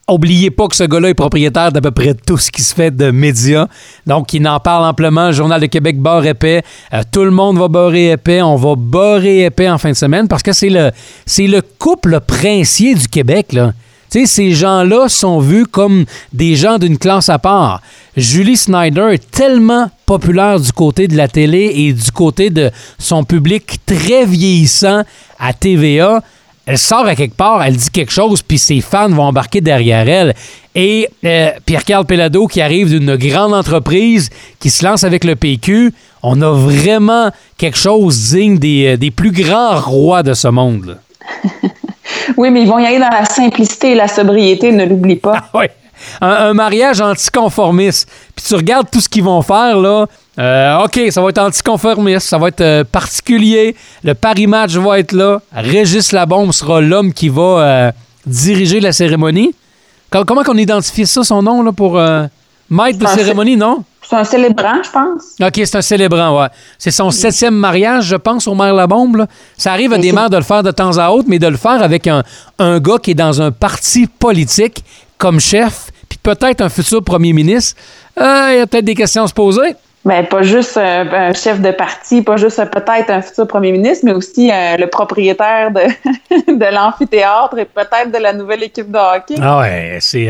Oubliez 0.07 0.51
pas 0.51 0.67
que 0.67 0.75
ce 0.75 0.83
gars-là 0.83 1.09
est 1.09 1.13
propriétaire 1.13 1.71
d'à 1.71 1.79
peu 1.79 1.91
près 1.91 2.13
tout 2.13 2.37
ce 2.37 2.51
qui 2.51 2.61
se 2.61 2.73
fait 2.73 2.91
de 2.91 3.09
médias. 3.11 3.67
Donc, 4.05 4.33
il 4.33 4.45
en 4.47 4.59
parle 4.59 4.85
amplement. 4.85 5.27
Le 5.27 5.31
Journal 5.31 5.61
de 5.61 5.65
Québec 5.67 5.97
beurre 5.97 6.25
épais. 6.25 6.61
Euh, 6.93 7.03
tout 7.09 7.23
le 7.23 7.31
monde 7.31 7.57
va 7.57 7.67
beurrer 7.69 8.11
épais. 8.11 8.41
On 8.41 8.55
va 8.57 8.75
beurrer 8.75 9.45
épais 9.45 9.69
en 9.69 9.77
fin 9.77 9.89
de 9.91 9.95
semaine 9.95 10.27
parce 10.27 10.43
que 10.43 10.51
c'est 10.51 10.69
le, 10.69 10.91
c'est 11.25 11.47
le 11.47 11.61
couple 11.61 12.19
princier 12.19 12.95
du 12.95 13.07
Québec, 13.07 13.53
là. 13.53 13.71
Tu 14.11 14.19
sais, 14.19 14.25
ces 14.25 14.51
gens-là 14.51 15.09
sont 15.09 15.39
vus 15.39 15.65
comme 15.65 16.05
des 16.33 16.55
gens 16.55 16.77
d'une 16.77 16.97
classe 16.97 17.29
à 17.29 17.39
part. 17.39 17.81
Julie 18.15 18.57
Snyder 18.57 19.07
est 19.13 19.31
tellement 19.31 19.89
populaire 20.05 20.59
du 20.59 20.71
côté 20.71 21.07
de 21.07 21.17
la 21.17 21.27
télé 21.27 21.71
et 21.75 21.93
du 21.93 22.11
côté 22.11 22.49
de 22.51 22.69
son 22.99 23.23
public 23.23 23.79
très 23.85 24.25
vieillissant 24.25 25.03
à 25.39 25.53
TVA. 25.53 26.21
Elle 26.65 26.77
sort 26.77 27.05
à 27.05 27.15
quelque 27.15 27.35
part, 27.35 27.61
elle 27.61 27.75
dit 27.75 27.89
quelque 27.89 28.11
chose, 28.11 28.41
puis 28.41 28.57
ses 28.57 28.79
fans 28.79 29.09
vont 29.09 29.23
embarquer 29.23 29.59
derrière 29.59 30.07
elle. 30.07 30.33
Et 30.75 31.09
euh, 31.25 31.51
Pierre-Carl 31.65 32.05
Pelado, 32.05 32.47
qui 32.47 32.61
arrive 32.61 32.89
d'une 32.89 33.15
grande 33.17 33.53
entreprise, 33.53 34.29
qui 34.59 34.69
se 34.69 34.85
lance 34.85 35.03
avec 35.03 35.25
le 35.25 35.35
PQ, 35.35 35.93
on 36.23 36.41
a 36.41 36.51
vraiment 36.51 37.31
quelque 37.57 37.77
chose 37.77 38.29
digne 38.29 38.57
des, 38.57 38.93
euh, 38.93 38.97
des 38.97 39.11
plus 39.11 39.31
grands 39.31 39.79
rois 39.79 40.23
de 40.23 40.33
ce 40.33 40.47
monde. 40.47 40.99
Oui, 42.37 42.51
mais 42.51 42.61
ils 42.61 42.67
vont 42.67 42.79
y 42.79 42.85
aller 42.85 42.99
dans 42.99 43.09
la 43.09 43.25
simplicité 43.25 43.91
et 43.91 43.95
la 43.95 44.07
sobriété, 44.07 44.71
ne 44.71 44.85
l'oublie 44.85 45.15
pas. 45.15 45.49
Ouais. 45.53 45.71
Un, 46.19 46.27
un 46.27 46.53
mariage 46.53 46.99
anticonformiste. 46.99 48.09
Puis 48.35 48.45
tu 48.45 48.55
regardes 48.55 48.89
tout 48.91 48.99
ce 48.99 49.07
qu'ils 49.07 49.23
vont 49.23 49.41
faire, 49.41 49.77
là. 49.77 50.07
Euh, 50.39 50.83
OK, 50.85 50.99
ça 51.11 51.21
va 51.21 51.29
être 51.29 51.37
anticonformiste, 51.37 52.27
ça 52.27 52.37
va 52.39 52.47
être 52.47 52.61
euh, 52.61 52.83
particulier. 52.83 53.75
Le 54.03 54.13
Paris 54.15 54.47
Match 54.47 54.73
va 54.73 54.99
être 54.99 55.11
là. 55.11 55.41
Régis 55.53 56.11
Labombe 56.11 56.51
sera 56.51 56.81
l'homme 56.81 57.13
qui 57.13 57.29
va 57.29 57.41
euh, 57.41 57.91
diriger 58.25 58.79
la 58.79 58.91
cérémonie. 58.91 59.53
Com- 60.11 60.25
comment 60.25 60.43
qu'on 60.43 60.57
identifie 60.57 61.05
ça, 61.05 61.23
son 61.23 61.43
nom, 61.43 61.61
là, 61.61 61.71
pour 61.71 61.99
euh, 61.99 62.25
maître 62.69 62.97
de 62.97 63.05
cérémonie, 63.07 63.57
non? 63.57 63.83
C'est 64.09 64.15
un 64.17 64.23
célébrant, 64.23 64.81
je 64.83 64.89
pense. 64.89 65.23
OK, 65.41 65.53
c'est 65.65 65.75
un 65.75 65.81
célébrant, 65.81 66.41
ouais. 66.41 66.47
C'est 66.77 66.91
son 66.91 67.09
septième 67.11 67.55
mariage, 67.55 68.05
je 68.05 68.15
pense, 68.15 68.47
au 68.47 68.55
maire 68.55 68.73
Labombe. 68.73 69.15
là. 69.17 69.27
Ça 69.57 69.71
arrive 69.71 69.93
à 69.93 69.97
des 69.97 70.11
maires 70.11 70.29
de 70.29 70.37
le 70.37 70.43
faire 70.43 70.61
de 70.63 70.71
temps 70.71 70.97
à 70.97 71.09
autre, 71.09 71.25
mais 71.29 71.39
de 71.39 71.47
le 71.47 71.57
faire 71.57 71.81
avec 71.81 72.07
un, 72.07 72.23
un 72.59 72.79
gars 72.79 72.97
qui 73.01 73.11
est 73.11 73.15
dans 73.15 73.41
un 73.41 73.51
parti 73.51 74.07
politique 74.07 74.83
comme 75.17 75.39
chef, 75.39 75.89
puis 76.09 76.19
peut-être 76.21 76.59
un 76.61 76.69
futur 76.69 77.01
premier 77.03 77.31
ministre. 77.33 77.79
Il 78.17 78.23
y 78.57 78.59
a 78.61 78.67
peut-être 78.67 78.83
des 78.85 78.95
questions 78.95 79.23
à 79.23 79.27
se 79.27 79.33
poser. 79.33 79.75
Ben, 80.05 80.25
pas 80.25 80.41
juste 80.41 80.75
euh, 80.75 81.29
un 81.29 81.33
chef 81.33 81.61
de 81.61 81.71
parti, 81.71 82.21
pas 82.21 82.35
juste 82.35 82.59
euh, 82.59 82.65
peut-être 82.65 83.09
un 83.09 83.21
futur 83.21 83.47
premier 83.47 83.71
ministre, 83.71 84.03
mais 84.03 84.11
aussi 84.11 84.51
euh, 84.51 84.75
le 84.75 84.87
propriétaire 84.87 85.71
de, 85.71 85.79
de 86.59 86.75
l'amphithéâtre 86.75 87.57
et 87.57 87.65
peut-être 87.65 88.11
de 88.11 88.17
la 88.17 88.33
nouvelle 88.33 88.63
équipe 88.63 88.91
de 88.91 88.97
hockey. 88.97 89.35
Ah 89.41 89.59
ouais, 89.59 89.99
c'est... 90.01 90.29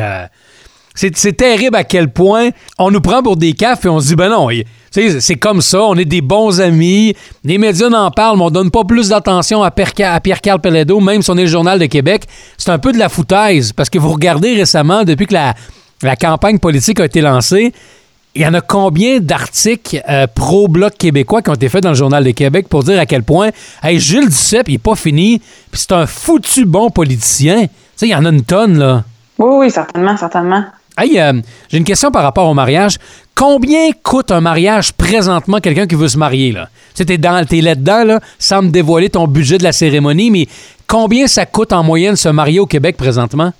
c'est, 0.93 1.35
terrible 1.35 1.75
à 1.75 1.83
quel 1.83 2.09
point 2.09 2.49
on 2.77 2.91
nous 2.91 3.01
prend 3.01 3.23
pour 3.23 3.35
des 3.35 3.53
cafes 3.53 3.83
et 3.85 3.89
on 3.89 3.99
se 3.99 4.09
dit, 4.09 4.15
ben 4.15 4.29
non, 4.29 4.47
c'est 4.91 5.37
comme 5.37 5.63
ça, 5.63 5.81
on 5.81 5.95
est 5.95 6.05
des 6.05 6.21
bons 6.21 6.61
amis, 6.61 7.15
les 7.43 7.57
médias 7.57 7.89
en 7.89 8.11
parlent, 8.11 8.37
mais 8.37 8.43
on 8.43 8.51
donne 8.51 8.69
pas 8.69 8.83
plus 8.83 9.09
d'attention 9.09 9.63
à, 9.63 9.69
à 9.69 10.19
Pierre-Carl 10.19 10.61
Pelledo, 10.61 10.99
même 10.99 11.23
si 11.23 11.31
on 11.31 11.37
est 11.37 11.45
le 11.45 11.47
Journal 11.47 11.79
de 11.79 11.87
Québec. 11.87 12.25
C'est 12.59 12.69
un 12.69 12.77
peu 12.77 12.91
de 12.91 12.99
la 12.99 13.09
foutaise, 13.09 13.73
parce 13.73 13.89
que 13.89 13.97
vous 13.97 14.11
regardez 14.11 14.53
récemment, 14.53 15.03
depuis 15.03 15.25
que 15.25 15.33
la, 15.33 15.55
la 16.03 16.15
campagne 16.15 16.59
politique 16.59 16.99
a 16.99 17.05
été 17.05 17.21
lancée, 17.21 17.73
il 18.35 18.41
y 18.41 18.47
en 18.47 18.53
a 18.53 18.61
combien 18.61 19.19
d'articles 19.19 20.01
euh, 20.09 20.25
pro-bloc 20.33 20.97
québécois 20.97 21.41
qui 21.41 21.51
ont 21.51 21.53
été 21.53 21.69
faits 21.69 21.83
dans 21.83 21.89
le 21.89 21.95
Journal 21.95 22.23
de 22.23 22.31
Québec 22.31 22.67
pour 22.67 22.83
dire 22.83 22.99
à 22.99 23.05
quel 23.05 23.23
point, 23.23 23.51
hey, 23.83 23.99
Gilles 23.99 24.27
Duceppe, 24.27 24.69
il 24.69 24.75
est 24.75 24.79
pas 24.79 24.95
fini, 24.95 25.39
puis 25.71 25.79
c'est 25.79 25.91
un 25.91 26.07
foutu 26.07 26.65
bon 26.65 26.89
politicien. 26.89 27.61
Tu 27.61 27.69
sais, 27.95 28.07
il 28.07 28.11
y 28.11 28.15
en 28.15 28.25
a 28.25 28.29
une 28.29 28.43
tonne, 28.43 28.79
là. 28.79 29.03
Oui, 29.37 29.55
oui, 29.59 29.71
certainement, 29.71 30.17
certainement. 30.17 30.63
Hey, 30.97 31.19
euh, 31.19 31.33
j'ai 31.69 31.77
une 31.77 31.83
question 31.83 32.11
par 32.11 32.23
rapport 32.23 32.47
au 32.47 32.53
mariage. 32.53 32.97
Combien 33.35 33.89
coûte 34.03 34.31
un 34.31 34.41
mariage 34.41 34.93
présentement 34.93 35.59
quelqu'un 35.59 35.87
qui 35.87 35.95
veut 35.95 36.07
se 36.07 36.17
marier? 36.17 36.51
Là? 36.51 36.69
Tu 36.93 36.99
sais, 36.99 37.05
t'es, 37.05 37.17
dans, 37.17 37.43
t'es 37.45 37.61
là-dedans, 37.61 38.03
là, 38.03 38.19
sans 38.39 38.63
me 38.63 38.69
dévoiler 38.69 39.09
ton 39.09 39.27
budget 39.27 39.57
de 39.57 39.63
la 39.63 39.71
cérémonie, 39.71 40.31
mais 40.31 40.47
combien 40.87 41.27
ça 41.27 41.45
coûte 41.45 41.73
en 41.73 41.83
moyenne 41.83 42.15
se 42.15 42.29
marier 42.29 42.59
au 42.59 42.67
Québec 42.67 42.97
présentement? 42.97 43.53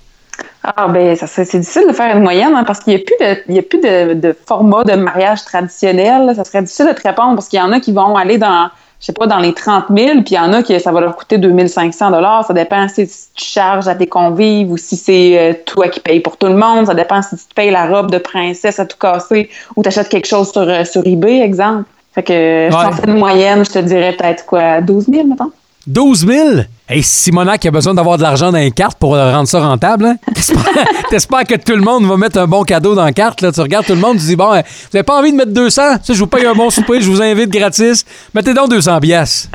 Ah 0.76 0.88
ben 0.88 1.14
ça, 1.14 1.26
c'est 1.26 1.44
c'est 1.44 1.58
difficile 1.58 1.86
de 1.86 1.92
faire 1.92 2.16
une 2.16 2.22
moyenne 2.22 2.54
hein, 2.54 2.64
parce 2.64 2.80
qu'il 2.80 2.94
n'y 2.94 3.00
a 3.00 3.04
plus 3.04 3.16
de 3.20 3.42
il 3.48 3.54
y 3.54 3.58
a 3.58 3.62
plus 3.62 3.80
de, 3.80 4.14
de 4.14 4.34
format 4.46 4.82
de 4.84 4.94
mariage 4.94 5.44
traditionnel. 5.44 6.24
là. 6.26 6.34
Ça 6.34 6.44
serait 6.44 6.62
difficile 6.62 6.86
de 6.86 6.92
te 6.92 7.06
répondre 7.06 7.34
parce 7.34 7.48
qu'il 7.48 7.58
y 7.58 7.62
en 7.62 7.70
a 7.72 7.80
qui 7.80 7.92
vont 7.92 8.16
aller 8.16 8.38
dans 8.38 8.70
je 8.98 9.06
sais 9.06 9.12
pas 9.12 9.26
dans 9.26 9.38
les 9.40 9.52
30 9.52 9.86
000 9.94 10.22
puis 10.22 10.30
il 10.30 10.34
y 10.36 10.38
en 10.38 10.54
a 10.54 10.62
qui 10.62 10.78
ça 10.80 10.90
va 10.90 11.00
leur 11.02 11.14
coûter 11.16 11.36
2500 11.36 12.10
dollars. 12.12 12.46
Ça 12.46 12.54
dépend 12.54 12.88
si 12.88 13.06
tu 13.06 13.44
charges 13.44 13.86
à 13.88 13.94
tes 13.94 14.06
convives 14.06 14.70
ou 14.70 14.78
si 14.78 14.96
c'est 14.96 15.38
euh, 15.38 15.52
toi 15.66 15.88
qui 15.88 16.00
payes 16.00 16.20
pour 16.20 16.38
tout 16.38 16.46
le 16.46 16.56
monde. 16.56 16.86
Ça 16.86 16.94
dépend 16.94 17.20
si 17.20 17.36
tu 17.36 17.44
te 17.44 17.54
payes 17.54 17.70
la 17.70 17.86
robe 17.86 18.10
de 18.10 18.16
princesse 18.16 18.78
à 18.80 18.86
tout 18.86 18.96
casser 18.98 19.50
ou 19.76 19.82
tu 19.82 19.88
achètes 19.88 20.08
quelque 20.08 20.26
chose 20.26 20.50
sur 20.50 20.62
euh, 20.62 20.84
sur 20.86 21.06
eBay 21.06 21.40
exemple. 21.42 21.84
Fait 22.14 22.22
que 22.22 22.32
Ouais. 22.74 22.92
fait 22.92 23.06
une 23.06 23.18
moyenne, 23.18 23.64
je 23.66 23.72
te 23.72 23.78
dirais 23.80 24.12
peut-être 24.16 24.46
quoi 24.46 24.80
12 24.80 25.06
000 25.10 25.26
mettons. 25.26 25.50
12 25.86 26.26
000? 26.26 26.48
Hey, 26.88 27.02
Simonac 27.02 27.64
a 27.66 27.70
besoin 27.70 27.94
d'avoir 27.94 28.16
de 28.16 28.22
l'argent 28.22 28.50
dans 28.52 28.58
les 28.58 28.70
cartes 28.70 28.98
pour 28.98 29.10
rendre 29.16 29.48
ça 29.48 29.60
rentable. 29.60 30.06
Hein? 30.06 30.16
T'espères, 31.10 31.44
que 31.44 31.54
tout 31.56 31.72
le 31.76 31.82
monde 31.82 32.04
va 32.06 32.16
mettre 32.16 32.38
un 32.38 32.46
bon 32.46 32.62
cadeau 32.62 32.94
dans 32.94 33.04
la 33.04 33.12
carte. 33.12 33.40
Là? 33.42 33.52
Tu 33.52 33.60
regardes 33.60 33.86
tout 33.86 33.94
le 33.94 34.00
monde, 34.00 34.18
tu 34.18 34.24
dis, 34.24 34.36
bon, 34.36 34.52
euh, 34.52 34.60
vous 34.60 34.88
n'avez 34.94 35.02
pas 35.02 35.18
envie 35.18 35.32
de 35.32 35.36
mettre 35.36 35.52
200? 35.52 35.82
Tu 35.98 36.04
sais, 36.04 36.14
je 36.14 36.20
vous 36.20 36.26
paye 36.26 36.46
un 36.46 36.54
bon 36.54 36.70
souper, 36.70 37.00
je 37.00 37.10
vous 37.10 37.20
invite 37.22 37.50
gratis. 37.50 38.04
Mettez 38.34 38.54
donc 38.54 38.70
200 38.70 39.00
piastres. 39.00 39.48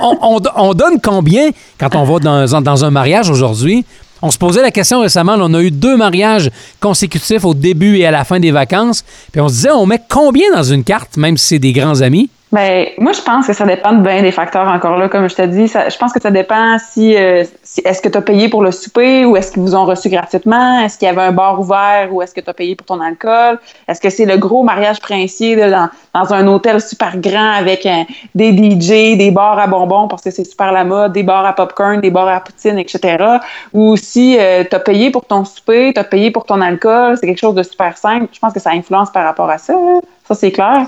On, 0.00 0.18
on- 0.22 0.40
on 0.56 0.74
donne 0.74 1.00
combien 1.02 1.50
quand 1.78 1.94
on 1.94 2.04
va 2.04 2.18
dans, 2.18 2.84
un- 2.84 2.90
mariage 2.90 3.30
aujourd'hui? 3.30 3.84
On 4.20 4.32
se 4.32 4.38
posait 4.38 4.62
la 4.62 4.72
question 4.72 5.00
récemment, 5.00 5.36
on 5.38 5.54
a 5.54 5.60
eu 5.62 5.70
deux 5.70 5.96
mariages 5.96 6.50
consécutifs 6.80 7.44
au 7.44 7.54
début 7.54 7.98
et 7.98 8.06
à 8.06 8.10
la 8.10 8.24
fin 8.24 8.40
des 8.40 8.50
vacances, 8.50 9.04
puis 9.30 9.40
on 9.40 9.48
se 9.48 9.54
disait, 9.54 9.70
on 9.70 9.86
met 9.86 10.02
combien 10.08 10.50
dans 10.52 10.64
une 10.64 10.82
carte, 10.82 11.16
même 11.16 11.36
si 11.36 11.46
c'est 11.46 11.58
des 11.60 11.72
grands 11.72 12.00
amis? 12.00 12.28
Ben, 12.50 12.86
moi, 12.96 13.12
je 13.12 13.20
pense 13.20 13.46
que 13.46 13.52
ça 13.52 13.66
dépend 13.66 13.92
de 13.92 14.00
bien 14.00 14.22
des 14.22 14.32
facteurs 14.32 14.68
encore 14.68 14.96
là, 14.96 15.10
comme 15.10 15.28
je 15.28 15.34
te 15.34 15.42
dis. 15.42 15.66
Je 15.66 15.98
pense 15.98 16.14
que 16.14 16.20
ça 16.20 16.30
dépend 16.30 16.78
si, 16.78 17.14
euh, 17.14 17.44
est-ce 17.84 18.00
que 18.00 18.08
tu 18.08 18.16
as 18.16 18.22
payé 18.22 18.48
pour 18.48 18.62
le 18.62 18.70
souper 18.70 19.26
ou 19.26 19.36
est-ce 19.36 19.52
qu'ils 19.52 19.60
vous 19.60 19.74
ont 19.74 19.84
reçu 19.84 20.08
gratuitement, 20.08 20.80
est-ce 20.80 20.96
qu'il 20.96 21.06
y 21.06 21.10
avait 21.10 21.20
un 21.22 21.32
bar 21.32 21.60
ouvert 21.60 22.08
ou 22.10 22.22
est-ce 22.22 22.34
que 22.34 22.40
tu 22.40 22.48
as 22.48 22.54
payé 22.54 22.74
pour 22.74 22.86
ton 22.86 23.02
alcool, 23.02 23.58
est-ce 23.86 24.00
que 24.00 24.08
c'est 24.08 24.24
le 24.24 24.38
gros 24.38 24.62
mariage 24.62 24.98
princier 25.00 25.56
dans, 25.56 25.90
un 26.14 26.46
hôtel 26.46 26.80
super 26.80 27.18
grand 27.18 27.52
avec 27.52 27.84
un, 27.84 28.06
des 28.34 28.50
DJ, 28.50 29.18
des 29.18 29.30
bars 29.30 29.58
à 29.58 29.66
bonbons 29.66 30.08
parce 30.08 30.22
que 30.22 30.30
c'est 30.30 30.44
super 30.44 30.72
la 30.72 30.84
mode, 30.84 31.12
des 31.12 31.22
bars 31.22 31.44
à 31.44 31.52
popcorn, 31.52 32.00
des 32.00 32.10
bars 32.10 32.28
à 32.28 32.40
poutine, 32.40 32.78
etc. 32.78 33.24
Ou 33.74 33.96
si 33.96 34.38
euh, 34.38 34.64
tu 34.68 34.74
as 34.74 34.80
payé 34.80 35.10
pour 35.10 35.26
ton 35.26 35.44
souper, 35.44 35.92
tu 35.92 36.00
as 36.00 36.04
payé 36.04 36.30
pour 36.30 36.46
ton 36.46 36.62
alcool, 36.62 37.18
c'est 37.20 37.26
quelque 37.26 37.40
chose 37.40 37.54
de 37.54 37.62
super 37.62 37.98
simple. 37.98 38.26
Je 38.32 38.38
pense 38.38 38.54
que 38.54 38.60
ça 38.60 38.70
influence 38.70 39.10
par 39.10 39.24
rapport 39.24 39.50
à 39.50 39.58
ça. 39.58 39.74
hein. 39.74 40.00
Ça, 40.26 40.34
c'est 40.34 40.52
clair. 40.52 40.86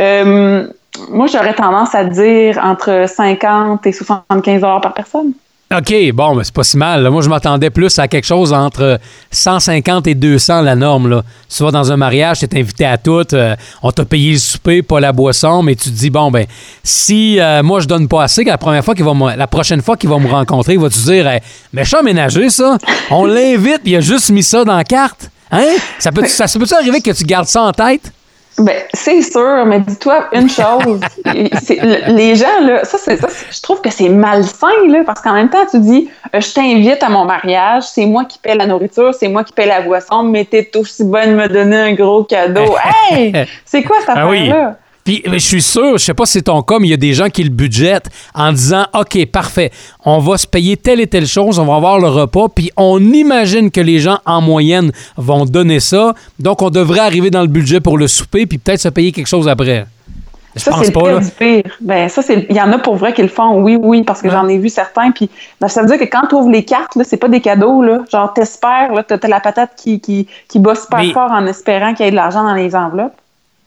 Euh, 0.00 0.66
moi, 1.10 1.26
j'aurais 1.26 1.54
tendance 1.54 1.94
à 1.94 2.04
dire 2.04 2.58
entre 2.62 3.06
50 3.08 3.86
et 3.86 3.92
75 3.92 4.60
dollars 4.60 4.80
par 4.80 4.94
personne. 4.94 5.32
OK, 5.72 5.94
bon, 6.12 6.34
mais 6.34 6.42
c'est 6.42 6.52
pas 6.52 6.64
si 6.64 6.76
mal. 6.76 7.08
Moi, 7.10 7.22
je 7.22 7.28
m'attendais 7.28 7.70
plus 7.70 7.96
à 8.00 8.08
quelque 8.08 8.24
chose 8.24 8.52
entre 8.52 8.98
150 9.30 10.08
et 10.08 10.16
200, 10.16 10.62
la 10.62 10.74
norme. 10.74 11.08
Là. 11.08 11.22
Tu 11.48 11.62
vas 11.62 11.70
dans 11.70 11.92
un 11.92 11.96
mariage, 11.96 12.40
tu 12.40 12.44
es 12.44 12.58
invité 12.58 12.84
à 12.86 12.98
tout, 12.98 13.24
euh, 13.34 13.54
on 13.80 13.92
t'a 13.92 14.04
payé 14.04 14.32
le 14.32 14.38
souper, 14.38 14.82
pas 14.82 14.98
la 14.98 15.12
boisson, 15.12 15.62
mais 15.62 15.76
tu 15.76 15.90
te 15.90 15.94
dis, 15.94 16.10
bon, 16.10 16.32
ben, 16.32 16.44
si 16.82 17.38
euh, 17.38 17.62
moi, 17.62 17.78
je 17.78 17.86
donne 17.86 18.08
pas 18.08 18.24
assez, 18.24 18.42
la, 18.42 18.58
première 18.58 18.84
fois 18.84 18.96
qu'il 18.96 19.04
va 19.04 19.14
me- 19.14 19.36
la 19.36 19.46
prochaine 19.46 19.80
fois 19.80 19.96
qu'il 19.96 20.10
va 20.10 20.18
me 20.18 20.28
rencontrer, 20.28 20.72
il 20.72 20.80
va 20.80 20.88
te 20.88 20.98
dire, 20.98 21.28
hey, 21.28 21.40
méchant 21.72 22.02
ménager, 22.02 22.50
ça, 22.50 22.76
on 23.12 23.24
l'invite, 23.24 23.82
il 23.84 23.94
a 23.94 24.00
juste 24.00 24.30
mis 24.30 24.42
ça 24.42 24.64
dans 24.64 24.76
la 24.76 24.82
carte. 24.82 25.30
Hein? 25.52 25.76
Ça 26.00 26.10
peut, 26.10 26.26
ça, 26.26 26.48
ça 26.48 26.58
peut-tu 26.58 26.74
arriver 26.74 27.00
que 27.00 27.12
tu 27.12 27.22
gardes 27.22 27.46
ça 27.46 27.62
en 27.62 27.72
tête? 27.72 28.12
Ben, 28.58 28.76
c'est 28.92 29.22
sûr, 29.22 29.64
mais 29.64 29.80
dis-toi 29.80 30.26
une 30.32 30.48
chose. 30.48 31.00
les 31.24 32.36
gens, 32.36 32.60
là, 32.62 32.84
ça, 32.84 32.98
ça, 32.98 33.14
je 33.14 33.62
trouve 33.62 33.80
que 33.80 33.90
c'est 33.90 34.08
malsain, 34.08 34.68
là, 34.88 35.02
parce 35.04 35.20
qu'en 35.20 35.32
même 35.32 35.48
temps, 35.48 35.64
tu 35.70 35.78
dis, 35.80 36.10
euh, 36.34 36.40
je 36.40 36.52
t'invite 36.52 37.02
à 37.02 37.08
mon 37.08 37.24
mariage, 37.24 37.84
c'est 37.84 38.06
moi 38.06 38.24
qui 38.24 38.38
paie 38.38 38.54
la 38.54 38.66
nourriture, 38.66 39.14
c'est 39.14 39.28
moi 39.28 39.44
qui 39.44 39.52
paie 39.52 39.66
la 39.66 39.80
boisson, 39.80 40.24
mais 40.24 40.44
t'es 40.44 40.70
aussi 40.76 41.04
bonne 41.04 41.30
de 41.30 41.34
me 41.36 41.48
donner 41.48 41.76
un 41.76 41.94
gros 41.94 42.24
cadeau. 42.24 42.74
hey! 43.10 43.32
C'est 43.64 43.82
quoi 43.82 43.96
cette 44.00 44.10
Ah 44.16 44.28
oui. 44.28 44.52
Puis 45.10 45.24
je 45.26 45.38
suis 45.38 45.62
sûr, 45.62 45.98
je 45.98 46.04
sais 46.04 46.14
pas 46.14 46.24
si 46.24 46.34
c'est 46.34 46.42
ton 46.42 46.62
cas, 46.62 46.78
mais 46.78 46.86
il 46.86 46.90
y 46.90 46.94
a 46.94 46.96
des 46.96 47.14
gens 47.14 47.28
qui 47.30 47.42
le 47.42 47.50
budgètent 47.50 48.08
en 48.32 48.52
disant 48.52 48.86
OK, 48.94 49.26
parfait, 49.26 49.72
on 50.04 50.20
va 50.20 50.38
se 50.38 50.46
payer 50.46 50.76
telle 50.76 51.00
et 51.00 51.08
telle 51.08 51.26
chose, 51.26 51.58
on 51.58 51.64
va 51.64 51.74
avoir 51.74 51.98
le 51.98 52.06
repas, 52.06 52.46
puis 52.48 52.70
on 52.76 53.00
imagine 53.00 53.72
que 53.72 53.80
les 53.80 53.98
gens 53.98 54.18
en 54.24 54.40
moyenne 54.40 54.92
vont 55.16 55.46
donner 55.46 55.80
ça, 55.80 56.14
donc 56.38 56.62
on 56.62 56.70
devrait 56.70 57.00
arriver 57.00 57.30
dans 57.30 57.42
le 57.42 57.48
budget 57.48 57.80
pour 57.80 57.98
le 57.98 58.06
souper, 58.06 58.46
puis 58.46 58.58
peut-être 58.58 58.78
se 58.78 58.88
payer 58.88 59.10
quelque 59.10 59.26
chose 59.26 59.48
après. 59.48 59.84
Je 60.54 60.60
Ça, 60.60 60.72
c'est 60.82 60.94
le 60.94 61.20
du 61.20 61.30
pire. 61.30 61.72
Ben, 61.80 62.08
ça, 62.08 62.22
c'est, 62.22 62.46
il 62.48 62.56
y 62.56 62.60
en 62.60 62.72
a 62.72 62.78
pour 62.78 62.94
vrai 62.96 63.12
qui 63.12 63.22
le 63.22 63.28
font, 63.28 63.60
oui, 63.62 63.76
oui, 63.80 64.02
parce 64.04 64.20
que 64.20 64.30
j'en 64.30 64.48
ai 64.48 64.58
vu 64.58 64.68
certains. 64.68 65.12
Puis, 65.12 65.30
ben, 65.60 65.68
ça 65.68 65.80
veut 65.80 65.86
dire 65.86 65.98
que 65.98 66.10
quand 66.10 66.26
tu 66.28 66.34
ouvres 66.34 66.50
les 66.50 66.64
cartes, 66.64 66.96
là, 66.96 67.04
c'est 67.04 67.18
pas 67.18 67.28
des 67.28 67.40
cadeaux, 67.40 67.82
là. 67.82 68.00
Genre, 68.10 68.32
t'espères, 68.32 68.92
là, 68.92 69.04
t'as, 69.04 69.28
la 69.28 69.38
patate 69.38 69.70
qui, 69.76 70.00
qui, 70.00 70.26
qui 70.48 70.58
bat 70.58 70.74
super 70.74 70.98
Mais- 70.98 71.12
fort 71.12 71.30
en 71.30 71.46
espérant 71.46 71.94
qu'il 71.94 72.04
y 72.04 72.08
ait 72.08 72.10
de 72.10 72.16
l'argent 72.16 72.42
dans 72.42 72.54
les 72.54 72.74
enveloppes. 72.74 73.14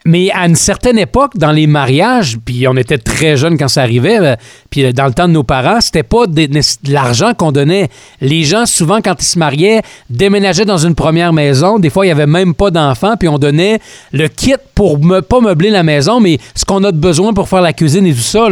Mais 0.05 0.31
à 0.31 0.47
une 0.47 0.55
certaine 0.55 0.97
époque, 0.97 1.37
dans 1.37 1.51
les 1.51 1.65
mariages, 1.65 2.37
puis 2.43 2.67
on 2.67 2.75
était 2.75 2.97
très 2.97 3.37
jeunes 3.37 3.57
quand 3.57 3.69
ça 3.69 3.83
arrivait, 3.83 4.19
euh, 4.19 4.35
puis 4.69 4.91
dans 4.93 5.05
le 5.05 5.13
temps 5.13 5.29
de 5.29 5.33
nos 5.33 5.43
parents, 5.43 5.79
c'était 5.79 6.03
pas 6.03 6.27
de 6.27 6.49
l'argent 6.91 7.33
qu'on 7.33 7.53
donnait. 7.53 7.89
Les 8.19 8.43
gens, 8.43 8.65
souvent, 8.65 8.99
quand 9.01 9.15
ils 9.21 9.25
se 9.25 9.39
mariaient, 9.39 9.81
déménageaient 10.09 10.65
dans 10.65 10.77
une 10.77 10.95
première 10.95 11.31
maison. 11.31 11.79
Des 11.79 11.89
fois, 11.89 12.05
il 12.05 12.09
y 12.09 12.11
avait 12.11 12.27
même 12.27 12.53
pas 12.53 12.69
d'enfants, 12.69 13.15
puis 13.17 13.29
on 13.29 13.37
donnait 13.37 13.79
le 14.11 14.27
kit 14.27 14.55
pour 14.75 14.99
me, 14.99 15.21
pas 15.21 15.39
meubler 15.39 15.69
la 15.69 15.83
maison, 15.83 16.19
mais 16.19 16.37
ce 16.53 16.65
qu'on 16.65 16.83
a 16.83 16.91
de 16.91 16.97
besoin 16.97 17.33
pour 17.33 17.47
faire 17.47 17.61
la 17.61 17.71
cuisine 17.71 18.05
et 18.05 18.13
tout 18.13 18.19
ça. 18.19 18.47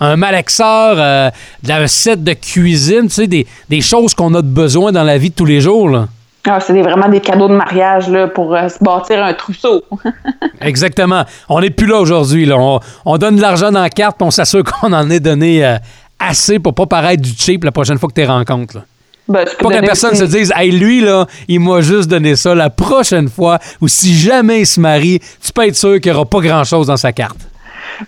Un 0.00 0.16
malaxeur, 0.16 0.96
euh, 0.98 1.30
un 1.68 1.86
set 1.86 2.22
de 2.22 2.32
cuisine, 2.32 3.08
tu 3.08 3.10
sais, 3.10 3.26
des, 3.26 3.80
choses 3.80 4.14
qu'on 4.14 4.34
a 4.34 4.42
de 4.42 4.48
besoin 4.48 4.92
dans 4.92 5.04
la 5.04 5.18
vie 5.18 5.30
de 5.30 5.34
tous 5.34 5.44
les 5.44 5.60
jours. 5.60 6.06
Ah, 6.48 6.60
c'est 6.60 6.80
vraiment 6.80 7.08
des 7.08 7.20
cadeaux 7.20 7.48
de 7.48 7.54
mariage, 7.54 8.08
là, 8.08 8.28
pour 8.28 8.54
euh, 8.54 8.68
se 8.68 8.82
bâtir 8.82 9.22
un 9.24 9.34
trousseau. 9.34 9.82
Exactement. 10.60 11.24
On 11.48 11.60
n'est 11.60 11.70
plus 11.70 11.86
là 11.86 11.98
aujourd'hui. 11.98 12.50
On, 12.52 12.80
on 13.04 13.18
donne 13.18 13.36
de 13.36 13.40
l'argent 13.40 13.70
dans 13.72 13.82
la 13.82 13.90
carte, 13.90 14.16
puis 14.18 14.26
on 14.26 14.30
s'assure 14.30 14.62
qu'on 14.80 14.92
en 14.92 15.10
ait 15.10 15.20
donné 15.20 15.64
euh, 15.64 15.76
assez 16.18 16.58
pour 16.58 16.74
pas 16.74 16.86
paraître 16.86 17.22
du 17.22 17.32
cheap 17.36 17.64
la 17.64 17.72
prochaine 17.72 17.98
fois 17.98 18.08
que 18.14 18.26
rencontres. 18.26 18.76
là. 18.76 18.84
Ben, 19.28 19.44
tu 19.44 19.56
Pas 19.56 19.68
que 19.70 19.74
la 19.74 19.82
personne 19.82 20.12
aussi- 20.12 20.20
se 20.20 20.24
dise 20.24 20.52
Hey, 20.54 20.70
lui, 20.70 21.00
là, 21.00 21.26
il 21.48 21.58
m'a 21.58 21.80
juste 21.80 22.08
donné 22.08 22.36
ça 22.36 22.54
la 22.54 22.70
prochaine 22.70 23.28
fois, 23.28 23.58
ou 23.80 23.88
si 23.88 24.14
jamais 24.16 24.60
il 24.60 24.66
se 24.66 24.78
marie, 24.78 25.18
tu 25.44 25.52
peux 25.52 25.66
être 25.66 25.74
sûr 25.74 26.00
qu'il 26.00 26.12
n'y 26.12 26.16
aura 26.16 26.26
pas 26.26 26.38
grand-chose 26.40 26.86
dans 26.86 26.96
sa 26.96 27.12
carte. 27.12 27.36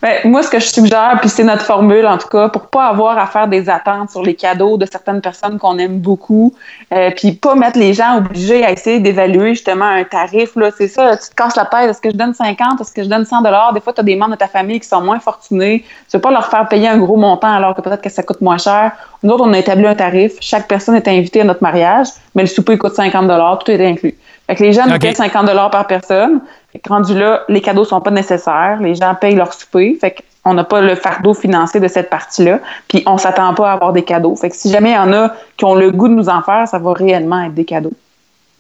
Ben, 0.03 0.19
moi, 0.25 0.43
ce 0.43 0.51
que 0.51 0.59
je 0.59 0.67
suggère, 0.67 1.17
puis 1.21 1.29
c'est 1.29 1.45
notre 1.45 1.65
formule 1.65 2.07
en 2.07 2.19
tout 2.19 2.29
cas, 2.29 2.49
pour 2.49 2.67
pas 2.67 2.87
avoir 2.87 3.19
à 3.19 3.27
faire 3.27 3.49
des 3.49 3.69
attentes 3.69 4.11
sur 4.11 4.23
les 4.23 4.35
cadeaux 4.35 4.77
de 4.77 4.87
certaines 4.87 5.21
personnes 5.21 5.59
qu'on 5.59 5.79
aime 5.79 5.99
beaucoup, 5.99 6.55
euh, 6.93 7.11
puis 7.17 7.33
pas 7.33 7.55
mettre 7.55 7.79
les 7.79 7.95
gens 7.95 8.19
obligés 8.19 8.65
à 8.65 8.71
essayer 8.71 9.01
d'évaluer 9.01 9.55
justement 9.55 9.87
un 9.87 10.05
tarif. 10.05 10.57
Là, 10.57 10.71
c'est 10.77 10.89
ça, 10.89 11.17
tu 11.17 11.31
te 11.31 11.35
casses 11.35 11.57
la 11.57 11.65
tête. 11.65 11.91
Est-ce 11.91 12.01
que 12.01 12.11
je 12.11 12.17
donne 12.17 12.35
50? 12.35 12.81
Est-ce 12.81 12.93
que 12.93 13.03
je 13.03 13.09
donne 13.09 13.25
100 13.25 13.43
dollars? 13.43 13.73
Des 13.73 13.81
fois, 13.81 13.93
tu 13.93 14.01
as 14.01 14.05
des 14.05 14.17
membres 14.17 14.33
de 14.33 14.39
ta 14.39 14.49
famille 14.49 14.81
qui 14.81 14.89
sont 14.89 15.01
moins 15.01 15.21
fortunés. 15.21 15.85
Tu 16.11 16.17
veux 16.17 16.21
pas 16.21 16.31
leur 16.31 16.47
faire 16.47 16.69
payer 16.69 16.89
un 16.89 16.99
gros 16.99 17.17
montant 17.17 17.53
alors 17.53 17.75
que 17.75 17.81
peut-être 17.81 18.03
que 18.03 18.11
ça 18.11 18.23
coûte 18.23 18.41
moins 18.41 18.59
cher. 18.59 18.93
Nous 19.23 19.33
autres, 19.33 19.45
on 19.47 19.53
a 19.53 19.59
établi 19.59 19.87
un 19.87 19.95
tarif. 19.95 20.33
Chaque 20.41 20.69
personne 20.69 20.95
est 20.95 21.09
invitée 21.09 21.41
à 21.41 21.45
notre 21.45 21.63
mariage, 21.63 22.09
mais 22.35 22.43
le 22.43 22.49
souper 22.49 22.75
il 22.75 22.79
coûte 22.79 22.95
50 22.95 23.27
dollars. 23.27 23.59
Tout 23.59 23.71
est 23.71 23.87
inclus. 23.87 24.17
Fait 24.47 24.55
que 24.55 24.63
les 24.63 24.73
gens 24.73 24.87
nous 24.87 24.95
OK. 24.95 25.01
paient 25.01 25.15
50 25.15 25.47
dollars 25.47 25.71
par 25.71 25.87
personne. 25.87 26.41
Fait 26.73 26.79
que 26.79 26.89
rendu 26.89 27.19
là, 27.19 27.43
les 27.49 27.61
cadeaux 27.61 27.85
sont 27.85 28.01
pas 28.01 28.11
nécessaires. 28.11 28.79
Les 28.81 28.95
gens 28.95 29.15
payent 29.15 29.35
leur 29.35 29.55
souper. 29.55 29.97
Fait 30.01 30.17
qu'on 30.45 30.55
n'a 30.55 30.65
pas 30.65 30.81
le 30.81 30.95
fardeau 30.95 31.35
financier 31.35 31.81
de 31.81 31.89
cette 31.89 32.11
partie-là. 32.11 32.61
Puis 32.89 33.03
on 33.07 33.17
s'attend 33.17 33.55
pas 33.55 33.71
à 33.71 33.75
avoir 33.75 33.93
des 33.93 34.03
cadeaux. 34.03 34.37
Fait 34.37 34.51
que 34.51 34.57
si 34.57 34.71
jamais 34.71 34.91
il 34.91 34.95
y 34.95 34.99
en 34.99 35.13
a 35.13 35.33
qui 35.57 35.65
ont 35.65 35.75
le 35.75 35.91
goût 35.91 36.09
de 36.09 36.15
nous 36.15 36.29
en 36.29 36.43
faire, 36.43 36.69
ça 36.69 36.79
va 36.79 36.93
réellement 36.93 37.43
être 37.43 37.55
des 37.55 37.65
cadeaux. 37.65 37.93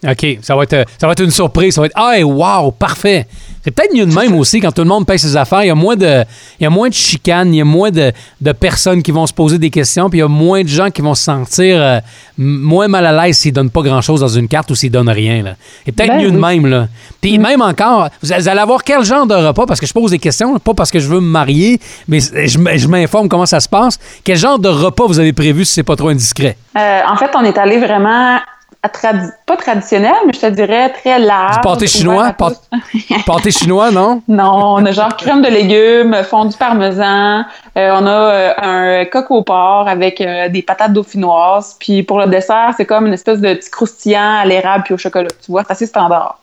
OK, 0.07 0.39
ça 0.43 0.55
va 0.55 0.63
être, 0.63 0.85
ça 0.97 1.07
va 1.09 1.13
être 1.13 1.25
une 1.25 1.31
surprise. 1.33 1.75
Ça 1.75 1.81
va 1.81 1.89
être 1.89 1.97
Ah, 1.97 2.15
wow, 2.25 2.71
parfait. 2.71 3.27
C'est 3.65 3.73
peut-être 3.73 3.93
mieux 3.93 4.07
de 4.07 4.15
même 4.15 4.37
aussi 4.37 4.61
quand 4.61 4.71
tout 4.71 4.83
le 4.83 4.89
monde 4.89 5.05
paye 5.05 5.19
ses 5.19 5.37
affaires. 5.37 5.65
Il 5.65 5.67
y 5.67 5.71
a 5.71 5.75
moins 5.75 5.97
de, 5.97 6.25
il 6.61 6.63
y 6.63 6.67
a 6.67 6.71
moins 6.71 6.89
de 6.89 6.95
chicanes, 6.95 7.53
il 7.53 7.59
y 7.59 7.61
a 7.61 7.65
moins 7.65 7.91
de, 7.91 8.13
de 8.41 8.53
personnes 8.53 9.03
qui 9.03 9.11
vont 9.11 9.27
se 9.27 9.33
poser 9.35 9.59
des 9.59 9.71
questions, 9.71 10.09
puis 10.09 10.21
il 10.21 10.23
y 10.23 10.25
a 10.25 10.29
moins 10.29 10.63
de 10.63 10.69
gens 10.69 10.91
qui 10.91 11.03
vont 11.03 11.17
se 11.17 11.25
sentir 11.25 11.83
euh, 11.83 11.99
moins 12.39 12.87
mal 12.87 13.05
à 13.07 13.27
l'aise 13.27 13.39
s'ils 13.39 13.53
donnent 13.53 13.71
pas 13.71 13.83
grand-chose 13.83 14.21
dans 14.21 14.29
une 14.29 14.47
carte 14.47 14.71
ou 14.71 14.77
s'ils 14.77 14.93
donnent 14.93 15.09
rien. 15.09 15.43
Là. 15.43 15.57
C'est 15.85 15.91
peut-être 15.93 16.13
Ben 16.13 16.23
mieux 16.23 16.31
de 16.31 16.39
même. 16.39 16.67
Là. 16.67 16.87
Puis 17.21 17.37
même 17.37 17.61
encore, 17.61 18.09
vous 18.23 18.33
allez 18.33 18.49
avoir 18.49 18.85
quel 18.85 19.05
genre 19.05 19.27
de 19.27 19.35
repas? 19.35 19.67
Parce 19.67 19.81
que 19.81 19.87
je 19.87 19.93
pose 19.93 20.13
des 20.13 20.19
questions, 20.21 20.57
pas 20.61 20.75
parce 20.75 20.93
que 20.93 21.01
je 21.01 21.09
veux 21.09 21.21
me 21.21 21.29
marier, 21.29 21.81
mais 22.07 22.21
je 22.21 22.47
je 22.47 22.87
m'informe 22.89 23.29
comment 23.29 23.47
ça 23.47 23.59
se 23.59 23.69
passe. 23.69 23.99
Quel 24.23 24.37
genre 24.37 24.61
de 24.61 24.69
repas 24.69 25.07
vous 25.07 25.19
avez 25.19 25.33
prévu 25.33 25.65
si 25.65 25.75
c'est 25.75 25.83
pas 25.83 25.97
trop 25.97 26.09
indiscret? 26.09 26.57
Euh, 26.79 27.01
en 27.11 27.17
fait, 27.17 27.31
on 27.35 27.45
est 27.45 27.59
allé 27.59 27.79
vraiment 27.79 28.39
tradi- 28.87 29.33
pas 29.45 29.57
traditionnel, 29.57 30.15
mais 30.27 30.33
je 30.33 30.39
te 30.39 30.47
dirais 30.47 30.91
très 30.91 31.19
large. 31.19 31.57
Du 31.57 31.61
pâté 31.63 31.87
chinois? 31.89 32.31
Pâ-. 32.33 32.53
Pâté 33.27 33.51
chinois, 33.51 33.91
non? 33.91 34.23
Non, 34.29 34.75
on 34.77 34.87
a 34.87 34.93
genre 34.93 35.17
crème 35.17 35.43
de 35.43 35.49
légumes, 35.49 36.15
fondu 36.23 36.57
parmesan, 36.57 37.41
euh, 37.77 37.91
on 37.93 38.07
a 38.07 38.11
euh, 38.11 38.53
un 38.59 39.05
coq 39.07 39.31
au 39.31 39.43
porc 39.43 39.89
avec 39.89 40.21
euh, 40.21 40.49
des 40.49 40.63
patates 40.63 40.93
dauphinoises, 40.93 41.77
puis 41.81 42.05
pour 42.05 42.21
le 42.21 42.27
dessert, 42.27 42.73
c'est 42.77 42.87
comme 42.87 43.07
une 43.09 43.15
espèce 43.15 43.41
de 43.41 43.53
petit 43.55 43.71
croustillant 43.71 44.39
à 44.43 44.45
l'érable 44.45 44.85
puis 44.85 44.95
au 44.95 44.99
chocolat. 44.99 45.29
Tu 45.45 45.51
vois, 45.51 45.65
c'est 45.67 45.73
assez 45.73 45.87
standard. 45.87 46.39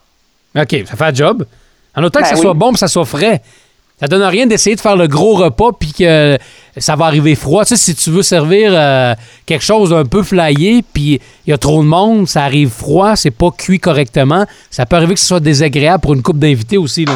OK, 0.58 0.76
ça 0.86 0.96
fait 0.98 1.12
le 1.12 1.16
job. 1.16 1.46
En 1.96 2.04
autant 2.04 2.20
que 2.20 2.24
Ben 2.26 2.30
ça 2.32 2.36
oui. 2.36 2.42
soit 2.42 2.54
bon 2.54 2.74
que 2.74 2.80
ça 2.80 2.90
soit 2.90 3.06
frais. 3.06 3.42
Ça 4.00 4.08
donne 4.08 4.24
rien 4.24 4.46
d'essayer 4.46 4.76
de 4.76 4.82
faire 4.82 4.98
le 4.98 5.08
gros 5.08 5.36
repas 5.36 5.72
puis 5.80 5.94
que 5.94 6.38
ça 6.78 6.98
va 6.98 7.06
arriver 7.06 7.36
froid. 7.36 7.64
Tu 7.64 7.78
sais, 7.78 7.82
si 7.82 7.96
tu 7.96 8.10
veux 8.10 8.24
servir 8.24 8.72
euh, 8.74 9.14
quelque 9.46 9.64
chose 9.64 9.92
d'un 9.92 10.04
peu 10.04 10.22
flyé 10.22 10.84
puis 10.94 11.22
il 11.48 11.50
y 11.50 11.54
a 11.54 11.58
trop 11.58 11.82
de 11.82 11.88
monde, 11.88 12.28
ça 12.28 12.44
arrive 12.44 12.70
froid, 12.70 13.16
c'est 13.16 13.32
pas 13.32 13.52
cuit 13.58 13.80
correctement, 13.80 14.46
ça 14.70 14.86
peut 14.86 14.98
arriver 14.98 15.14
que 15.14 15.20
ce 15.22 15.28
soit 15.28 15.40
désagréable 15.40 16.02
pour 16.02 16.14
une 16.14 16.22
coupe 16.22 16.40
d'invités 16.40 16.78
aussi. 16.78 17.06
Là. 17.06 17.14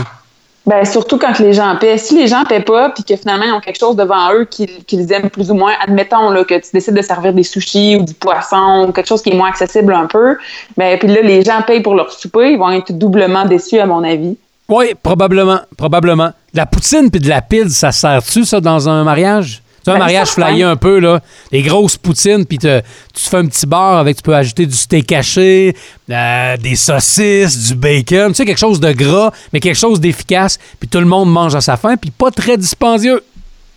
Ben, 0.65 0.86
surtout 0.86 1.17
quand 1.17 1.39
les 1.39 1.53
gens 1.53 1.75
paient. 1.77 1.98
Si 1.98 2.15
les 2.15 2.27
gens 2.27 2.43
paient 2.43 2.62
pas, 2.62 2.91
puis 2.91 3.03
que 3.03 3.15
finalement, 3.15 3.45
ils 3.45 3.51
ont 3.53 3.59
quelque 3.59 3.79
chose 3.79 3.95
devant 3.95 4.31
eux 4.33 4.45
qu'ils 4.45 5.12
aiment 5.12 5.29
plus 5.29 5.50
ou 5.50 5.55
moins, 5.55 5.74
admettons 5.81 6.29
là, 6.29 6.43
que 6.43 6.53
tu 6.55 6.69
décides 6.71 6.93
de 6.93 7.01
servir 7.01 7.33
des 7.33 7.43
sushis 7.43 7.98
ou 8.00 8.03
du 8.03 8.13
poisson 8.13 8.86
ou 8.88 8.91
quelque 8.91 9.07
chose 9.07 9.21
qui 9.21 9.31
est 9.31 9.36
moins 9.36 9.50
accessible 9.50 9.93
un 9.93 10.05
peu, 10.05 10.38
ben, 10.77 11.00
puis 11.00 11.07
là, 11.07 11.21
les 11.21 11.43
gens 11.43 11.62
payent 11.65 11.81
pour 11.81 11.95
leur 11.95 12.12
souper, 12.13 12.51
ils 12.51 12.59
vont 12.59 12.71
être 12.71 12.91
doublement 12.91 13.45
déçus, 13.45 13.79
à 13.79 13.86
mon 13.86 14.03
avis. 14.03 14.38
Oui, 14.69 14.93
probablement, 15.01 15.59
probablement. 15.77 16.27
De 16.53 16.57
la 16.57 16.65
poutine 16.65 17.09
puis 17.11 17.19
de 17.19 17.27
la 17.29 17.41
pizza, 17.41 17.91
ça 17.91 17.91
sert-tu, 17.91 18.45
ça, 18.45 18.61
dans 18.61 18.88
un 18.88 19.03
mariage? 19.03 19.61
Tu 19.79 19.85
sais, 19.85 19.91
un 19.91 19.93
Ben, 19.93 19.99
mariage 19.99 20.27
flyé 20.29 20.63
un 20.63 20.75
peu, 20.75 20.99
là. 20.99 21.21
Des 21.51 21.61
grosses 21.61 21.97
poutines, 21.97 22.45
puis 22.45 22.57
tu 22.57 22.67
te 22.67 22.81
fais 23.13 23.38
un 23.38 23.45
petit 23.47 23.65
bar 23.65 23.97
avec, 23.97 24.17
tu 24.17 24.23
peux 24.23 24.35
ajouter 24.35 24.65
du 24.65 24.75
steak 24.75 25.11
haché, 25.11 25.75
euh, 26.09 26.57
des 26.57 26.75
saucisses, 26.75 27.69
du 27.69 27.75
bacon, 27.75 28.29
tu 28.29 28.35
sais, 28.35 28.45
quelque 28.45 28.57
chose 28.59 28.79
de 28.79 28.91
gras, 28.91 29.31
mais 29.53 29.59
quelque 29.59 29.77
chose 29.77 29.99
d'efficace, 29.99 30.59
puis 30.79 30.88
tout 30.89 30.99
le 30.99 31.05
monde 31.05 31.31
mange 31.31 31.55
à 31.55 31.61
sa 31.61 31.77
faim, 31.77 31.95
puis 31.95 32.11
pas 32.11 32.29
très 32.29 32.57
dispendieux. 32.57 33.23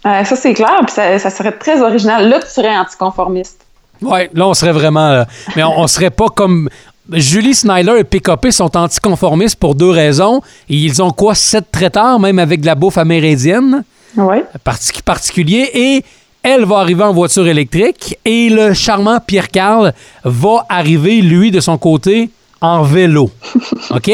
Euh, 0.04 0.24
ça, 0.24 0.34
c'est 0.36 0.52
clair, 0.54 0.80
puis 0.84 0.92
ça, 0.94 1.18
ça 1.20 1.30
serait 1.30 1.52
très 1.52 1.80
original. 1.80 2.28
Là, 2.28 2.40
tu 2.40 2.48
serais 2.48 2.76
anticonformiste. 2.76 3.60
Ouais, 4.00 4.28
là, 4.34 4.48
on 4.48 4.54
serait 4.54 4.72
vraiment. 4.72 5.08
euh, 5.10 5.24
mais 5.54 5.62
on, 5.62 5.78
on 5.78 5.86
serait 5.86 6.10
pas 6.10 6.26
comme. 6.28 6.68
Julie 7.10 7.54
Snyder 7.54 7.94
et 7.98 8.04
PKP 8.04 8.50
sont 8.50 8.76
anticonformistes 8.76 9.56
pour 9.56 9.74
deux 9.74 9.90
raisons. 9.90 10.40
Et 10.68 10.76
ils 10.76 11.02
ont 11.02 11.10
quoi, 11.10 11.34
sept 11.34 11.70
traiteurs, 11.72 12.18
même 12.20 12.38
avec 12.38 12.60
de 12.60 12.66
la 12.66 12.74
bouffe 12.74 12.98
amérindienne? 12.98 13.84
Oui. 14.16 14.36
parti- 14.62 15.02
particulier 15.02 15.70
et 15.72 16.04
elle 16.42 16.64
va 16.66 16.78
arriver 16.80 17.02
en 17.02 17.12
voiture 17.14 17.46
électrique 17.46 18.18
et 18.26 18.50
le 18.50 18.74
charmant 18.74 19.18
Pierre-Carl 19.20 19.94
va 20.24 20.66
arriver, 20.68 21.22
lui, 21.22 21.50
de 21.50 21.60
son 21.60 21.78
côté, 21.78 22.30
en 22.60 22.82
vélo. 22.82 23.30
OK? 23.90 24.10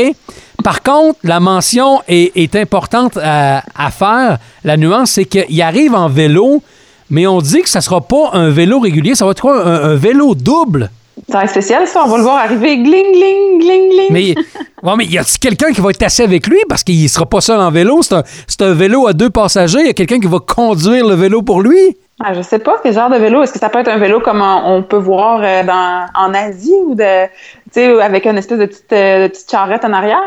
Par 0.63 0.83
contre, 0.83 1.19
la 1.25 1.41
mention 1.41 2.01
est, 2.09 2.37
est 2.37 2.55
importante 2.57 3.17
à, 3.23 3.63
à 3.77 3.91
faire. 3.91 4.39
La 4.65 4.77
nuance, 4.77 5.13
c'est 5.13 5.25
qu'il 5.25 5.61
arrive 5.63 5.95
en 5.95 6.09
vélo, 6.09 6.63
mais 7.11 7.27
on 7.27 7.41
dit 7.41 7.63
que 7.63 7.69
ça 7.69 7.81
sera 7.81 8.01
pas 8.01 8.31
un 8.35 8.51
vélo 8.51 8.81
régulier, 8.81 9.15
ça 9.15 9.25
va 9.25 9.31
être 9.33 9.41
quoi? 9.41 9.65
Un, 9.67 9.91
un 9.91 9.95
vélo 9.95 10.35
double? 10.35 10.91
Ça 11.31 11.39
va 11.39 11.45
être 11.45 11.51
spécial, 11.51 11.87
ça. 11.87 12.03
On 12.05 12.09
va 12.09 12.17
le 12.17 12.23
voir 12.23 12.37
arriver 12.37 12.77
gling, 12.79 13.13
gling, 13.13 13.59
gling, 13.61 13.91
gling. 13.91 14.09
Mais, 14.11 14.35
ouais, 14.83 14.97
mais 14.97 15.05
y 15.07 15.19
a-t-il 15.19 15.39
quelqu'un 15.39 15.73
qui 15.73 15.81
va 15.81 15.91
être 15.91 16.03
assis 16.03 16.23
avec 16.23 16.47
lui? 16.47 16.59
Parce 16.69 16.85
qu'il 16.85 17.09
sera 17.09 17.27
pas 17.27 17.41
seul 17.41 17.61
en 17.61 17.71
vélo. 17.71 18.03
C'est 18.03 18.15
un, 18.63 18.67
un 18.67 18.75
vélo 18.75 19.07
à 19.07 19.13
deux 19.13 19.31
passagers. 19.31 19.81
Il 19.81 19.87
y 19.87 19.91
a 19.91 19.95
quelqu'un 19.95 20.21
qui 20.21 20.27
va 20.29 20.39
conduire 20.39 21.07
le 21.07 21.15
vélo 21.15 21.43
pour 21.43 21.61
lui? 21.61 21.97
Ah, 22.25 22.35
je 22.35 22.43
sais 22.43 22.59
pas 22.59 22.77
quel 22.83 22.95
genre 22.95 23.11
de 23.11 23.17
vélo. 23.17 23.43
Est-ce 23.43 23.53
que 23.53 23.59
ça 23.59 23.69
peut 23.69 23.79
être 23.79 23.89
un 23.89 23.99
vélo 23.99 24.21
comme 24.21 24.41
on, 24.43 24.77
on 24.77 24.83
peut 24.83 24.97
voir 24.97 25.41
euh, 25.43 25.63
dans, 25.63 26.07
en 26.15 26.35
Asie 26.35 26.75
ou 26.87 26.95
de, 26.95 28.01
avec 28.01 28.27
une 28.27 28.39
espèce 28.39 28.59
de 28.59 28.67
petite, 28.67 28.93
euh, 28.93 29.23
de 29.25 29.29
petite 29.29 29.51
charrette 29.51 29.85
en 29.85 29.93
arrière? 29.93 30.19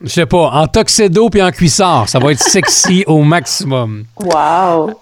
Je 0.00 0.08
sais 0.08 0.26
pas, 0.26 0.50
en 0.52 0.66
tuxedo 0.66 1.28
puis 1.30 1.42
en 1.42 1.50
cuissard. 1.50 2.08
Ça 2.08 2.18
va 2.18 2.32
être 2.32 2.40
sexy 2.40 3.04
au 3.06 3.22
maximum. 3.22 4.04
Wow! 4.20 4.94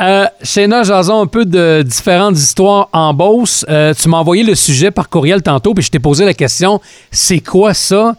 Euh, 0.00 0.26
Shayna, 0.42 0.84
jason 0.84 1.20
un 1.20 1.26
peu 1.26 1.44
de 1.44 1.82
différentes 1.82 2.38
histoires 2.38 2.88
en 2.92 3.12
Beauce. 3.12 3.66
Euh, 3.68 3.92
tu 3.92 4.08
m'as 4.08 4.18
envoyé 4.18 4.42
le 4.42 4.54
sujet 4.54 4.90
par 4.90 5.10
courriel 5.10 5.42
tantôt, 5.42 5.74
puis 5.74 5.84
je 5.84 5.90
t'ai 5.90 5.98
posé 5.98 6.24
la 6.24 6.34
question 6.34 6.80
c'est 7.10 7.40
quoi 7.40 7.74
ça? 7.74 8.14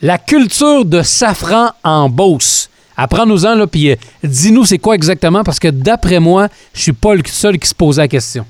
La 0.00 0.18
culture 0.18 0.84
de 0.84 1.02
safran 1.02 1.70
en 1.84 2.08
Beauce. 2.08 2.68
Apprends-nous-en, 2.96 3.54
là, 3.54 3.66
puis 3.68 3.92
euh, 3.92 3.96
dis-nous 4.24 4.64
c'est 4.64 4.78
quoi 4.78 4.96
exactement, 4.96 5.44
parce 5.44 5.60
que 5.60 5.68
d'après 5.68 6.18
moi, 6.18 6.48
je 6.74 6.82
suis 6.82 6.92
pas 6.92 7.14
le 7.14 7.22
seul 7.24 7.56
qui 7.58 7.68
se 7.68 7.74
posait 7.74 8.02
la 8.02 8.08
question. 8.08 8.44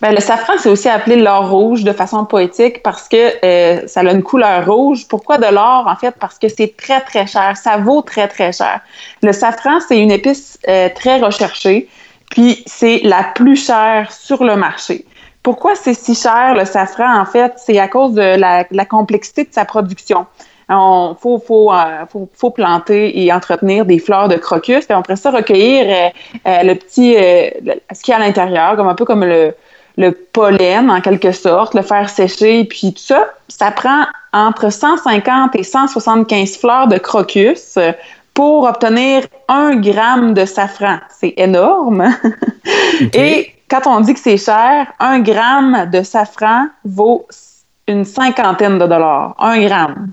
Ben, 0.00 0.12
le 0.12 0.20
safran, 0.20 0.54
c'est 0.58 0.68
aussi 0.68 0.88
appelé 0.88 1.16
l'or 1.16 1.48
rouge 1.48 1.84
de 1.84 1.92
façon 1.92 2.24
poétique 2.24 2.82
parce 2.82 3.08
que 3.08 3.44
euh, 3.44 3.86
ça 3.86 4.00
a 4.00 4.10
une 4.10 4.22
couleur 4.22 4.66
rouge. 4.66 5.06
Pourquoi 5.06 5.38
de 5.38 5.46
l'or? 5.46 5.86
En 5.86 5.96
fait, 5.96 6.14
parce 6.18 6.38
que 6.38 6.48
c'est 6.48 6.76
très, 6.76 7.02
très 7.02 7.26
cher. 7.26 7.56
Ça 7.56 7.76
vaut 7.76 8.02
très, 8.02 8.26
très 8.26 8.52
cher. 8.52 8.80
Le 9.22 9.32
safran, 9.32 9.78
c'est 9.86 9.98
une 9.98 10.10
épice 10.10 10.58
très 10.94 11.20
recherchée, 11.20 11.88
puis 12.30 12.62
c'est 12.66 13.00
la 13.04 13.24
plus 13.34 13.56
chère 13.56 14.12
sur 14.12 14.44
le 14.44 14.56
marché. 14.56 15.04
Pourquoi 15.42 15.76
c'est 15.76 15.94
si 15.94 16.14
cher, 16.14 16.54
le 16.56 16.64
safran? 16.64 17.20
En 17.20 17.24
fait, 17.24 17.54
c'est 17.56 17.78
à 17.78 17.86
cause 17.86 18.14
de 18.14 18.36
la, 18.36 18.84
complexité 18.84 19.44
de 19.44 19.52
sa 19.52 19.64
production. 19.64 20.26
Il 20.68 21.14
faut, 21.20 21.38
faut, 21.38 21.72
euh, 21.72 22.04
faut, 22.10 22.28
faut, 22.34 22.50
planter 22.50 23.22
et 23.22 23.32
entretenir 23.32 23.86
des 23.86 24.00
fleurs 24.00 24.26
de 24.26 24.34
crocus. 24.34 24.84
Puis 24.86 24.96
on 24.96 25.14
ça 25.14 25.30
recueillir 25.30 25.86
euh, 25.86 26.08
euh, 26.48 26.62
le 26.64 26.74
petit, 26.74 27.14
ce 27.14 28.02
qu'il 28.02 28.10
y 28.10 28.14
a 28.14 28.16
à 28.16 28.18
l'intérieur, 28.18 28.74
comme 28.74 28.88
un 28.88 28.96
peu 28.96 29.04
comme 29.04 29.24
le, 29.24 29.54
le 29.96 30.10
pollen 30.10 30.90
en 30.90 31.00
quelque 31.00 31.30
sorte, 31.30 31.74
le 31.74 31.82
faire 31.82 32.08
sécher, 32.10 32.64
puis 32.64 32.92
tout 32.92 33.02
ça. 33.02 33.28
Ça 33.46 33.70
prend 33.70 34.04
entre 34.32 34.70
150 34.70 35.54
et 35.54 35.62
175 35.62 36.58
fleurs 36.58 36.88
de 36.88 36.98
crocus 36.98 37.78
pour 38.36 38.64
obtenir 38.64 39.26
un 39.48 39.76
gramme 39.76 40.34
de 40.34 40.44
safran. 40.44 40.98
C'est 41.08 41.34
énorme. 41.36 42.14
Okay. 43.00 43.10
Et 43.14 43.54
quand 43.68 43.86
on 43.86 44.00
dit 44.00 44.14
que 44.14 44.18
c'est 44.20 44.38
cher, 44.38 44.92
un 44.98 45.20
gramme 45.20 45.88
de 45.92 46.02
safran 46.02 46.66
vaut 46.84 47.26
une 47.86 48.04
cinquantaine 48.04 48.78
de 48.78 48.86
dollars. 48.86 49.36
Un 49.38 49.60
gramme. 49.60 50.12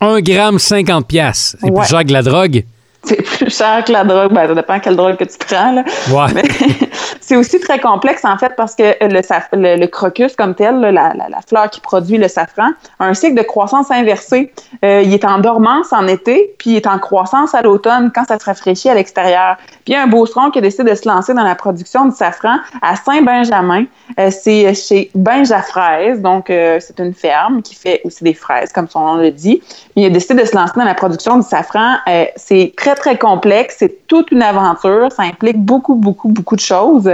Un 0.00 0.20
gramme 0.20 0.58
50 0.58 1.06
pièces. 1.06 1.56
C'est 1.60 1.70
ouais. 1.70 1.80
plus 1.80 1.88
cher 1.88 2.04
que 2.04 2.12
la 2.12 2.22
drogue. 2.22 2.64
C'est 3.08 3.22
plus 3.22 3.50
cher 3.50 3.84
que 3.84 3.92
la 3.92 4.04
drogue. 4.04 4.32
Ben, 4.32 4.46
ça 4.46 4.54
dépend 4.54 4.78
quelle 4.80 4.96
drogue 4.96 5.16
que 5.16 5.24
tu 5.24 5.38
prends. 5.38 5.72
Là. 5.72 5.84
Ouais. 6.10 6.32
Mais 6.34 6.42
c'est 7.20 7.36
aussi 7.36 7.58
très 7.58 7.78
complexe, 7.78 8.24
en 8.24 8.36
fait, 8.36 8.54
parce 8.56 8.74
que 8.74 8.94
le, 9.00 9.20
le, 9.52 9.80
le 9.80 9.86
crocus 9.86 10.36
comme 10.36 10.54
tel, 10.54 10.80
la, 10.80 10.90
la, 10.90 11.14
la, 11.14 11.40
fleur 11.46 11.70
qui 11.70 11.80
produit 11.80 12.18
le 12.18 12.28
safran, 12.28 12.70
a 12.98 13.06
un 13.06 13.14
cycle 13.14 13.34
de 13.34 13.42
croissance 13.42 13.90
inversé. 13.90 14.52
Euh, 14.84 15.02
il 15.04 15.14
est 15.14 15.24
en 15.24 15.38
dormance 15.38 15.92
en 15.92 16.06
été, 16.06 16.54
puis 16.58 16.70
il 16.70 16.76
est 16.76 16.86
en 16.86 16.98
croissance 16.98 17.54
à 17.54 17.62
l'automne 17.62 18.10
quand 18.14 18.24
ça 18.24 18.38
se 18.38 18.44
rafraîchit 18.44 18.90
à 18.90 18.94
l'extérieur. 18.94 19.56
Puis 19.56 19.78
il 19.88 19.92
y 19.92 19.96
a 19.96 20.02
un 20.02 20.06
beauceron 20.06 20.50
qui 20.50 20.58
a 20.58 20.62
décidé 20.62 20.90
de 20.90 20.94
se 20.94 21.08
lancer 21.08 21.32
dans 21.32 21.44
la 21.44 21.54
production 21.54 22.04
du 22.04 22.14
safran 22.14 22.56
à 22.82 22.96
Saint-Benjamin. 22.96 23.84
Euh, 24.18 24.30
c'est 24.30 24.74
chez 24.74 25.10
Benjafraise, 25.14 26.20
donc 26.20 26.50
euh, 26.50 26.78
c'est 26.80 26.98
une 26.98 27.14
ferme 27.14 27.62
qui 27.62 27.74
fait 27.74 28.02
aussi 28.04 28.22
des 28.22 28.34
fraises, 28.34 28.72
comme 28.72 28.88
son 28.88 29.00
nom 29.00 29.14
le 29.16 29.30
dit. 29.30 29.62
Il 29.96 30.04
a 30.04 30.10
décidé 30.10 30.42
de 30.42 30.46
se 30.46 30.54
lancer 30.54 30.74
dans 30.76 30.84
la 30.84 30.94
production 30.94 31.38
du 31.38 31.42
safran. 31.42 31.96
C'est 32.36 32.74
très, 32.76 32.94
très 32.98 33.16
complexe. 33.16 33.76
C'est 33.78 34.06
toute 34.06 34.30
une 34.30 34.42
aventure. 34.42 35.10
Ça 35.12 35.22
implique 35.22 35.58
beaucoup, 35.58 35.94
beaucoup, 35.94 36.28
beaucoup 36.28 36.56
de 36.56 36.60
choses 36.60 37.10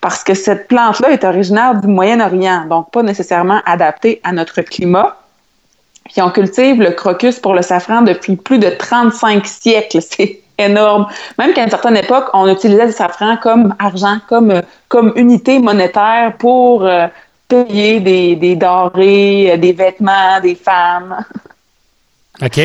parce 0.00 0.24
que 0.24 0.34
cette 0.34 0.68
plante-là 0.68 1.10
est 1.10 1.24
originaire 1.24 1.80
du 1.80 1.86
Moyen-Orient, 1.86 2.66
donc 2.68 2.90
pas 2.90 3.02
nécessairement 3.02 3.60
adaptée 3.66 4.20
à 4.24 4.32
notre 4.32 4.62
climat. 4.62 5.16
Puis 6.04 6.20
on 6.20 6.30
cultive 6.30 6.80
le 6.80 6.90
crocus 6.90 7.40
pour 7.40 7.54
le 7.54 7.62
safran 7.62 8.02
depuis 8.02 8.36
plus 8.36 8.58
de 8.58 8.68
35 8.70 9.46
siècles. 9.46 10.00
C'est 10.10 10.40
énorme. 10.58 11.06
Même 11.38 11.52
qu'à 11.52 11.64
une 11.64 11.70
certaine 11.70 11.96
époque, 11.96 12.26
on 12.32 12.48
utilisait 12.48 12.86
le 12.86 12.92
safran 12.92 13.36
comme 13.36 13.74
argent, 13.78 14.18
comme, 14.28 14.62
comme 14.88 15.12
unité 15.16 15.58
monétaire 15.58 16.34
pour 16.38 16.84
euh, 16.84 17.06
payer 17.48 18.00
des, 18.00 18.36
des 18.36 18.56
denrées, 18.56 19.56
des 19.58 19.72
vêtements 19.72 20.40
des 20.42 20.54
femmes. 20.54 21.24
OK. 22.42 22.60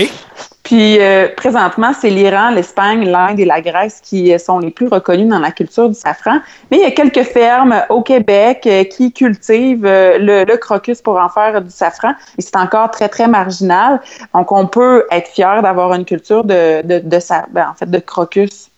Puis 0.69 0.99
euh, 0.99 1.29
présentement, 1.35 1.93
c'est 1.99 2.11
l'Iran, 2.11 2.51
l'Espagne, 2.51 3.09
l'Inde 3.09 3.39
et 3.39 3.45
la 3.45 3.59
Grèce 3.59 4.01
qui 4.03 4.37
sont 4.37 4.59
les 4.59 4.69
plus 4.69 4.87
reconnus 4.87 5.27
dans 5.27 5.39
la 5.39 5.51
culture 5.51 5.89
du 5.89 5.95
safran. 5.95 6.41
Mais 6.69 6.77
il 6.77 6.81
y 6.81 6.85
a 6.85 6.91
quelques 6.91 7.23
fermes 7.23 7.81
au 7.89 8.03
Québec 8.03 8.67
euh, 8.67 8.83
qui 8.83 9.11
cultivent 9.11 9.87
euh, 9.87 10.19
le, 10.19 10.57
crocus 10.57 11.01
pour 11.01 11.17
en 11.17 11.27
faire 11.27 11.63
du 11.63 11.71
safran. 11.71 12.11
Et 12.37 12.43
c'est 12.43 12.55
encore 12.55 12.91
très, 12.91 13.09
très 13.09 13.27
marginal. 13.27 13.99
Donc, 14.35 14.51
on 14.51 14.67
peut 14.67 15.07
être 15.09 15.29
fier 15.29 15.59
d'avoir 15.63 15.91
une 15.95 16.05
culture 16.05 16.43
de, 16.43 16.83
de, 16.83 16.99
de, 16.99 17.17
de 17.17 17.19
ben, 17.51 17.69
en 17.71 17.73
fait, 17.73 17.89
de 17.89 17.97
crocus 17.97 18.69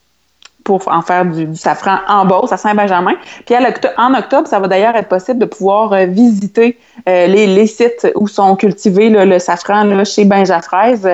pour 0.63 0.87
en 0.87 1.01
faire 1.01 1.25
du, 1.25 1.55
safran 1.55 1.97
en 2.07 2.25
Beauce, 2.25 2.51
à 2.51 2.57
Saint-Benjamin. 2.57 3.13
Puis 3.45 3.55
en 3.97 4.13
octobre, 4.13 4.47
ça 4.47 4.59
va 4.59 4.67
d'ailleurs 4.67 4.95
être 4.95 5.07
possible 5.07 5.39
de 5.39 5.45
pouvoir 5.45 5.93
euh, 5.93 6.05
visiter 6.05 6.77
euh, 7.07 7.27
les, 7.27 7.47
les, 7.47 7.67
sites 7.67 8.07
où 8.15 8.27
sont 8.27 8.55
cultivés 8.55 9.09
le 9.09 9.39
safran 9.39 9.83
là, 9.83 10.03
chez 10.03 10.25
Benjafraise. 10.25 11.07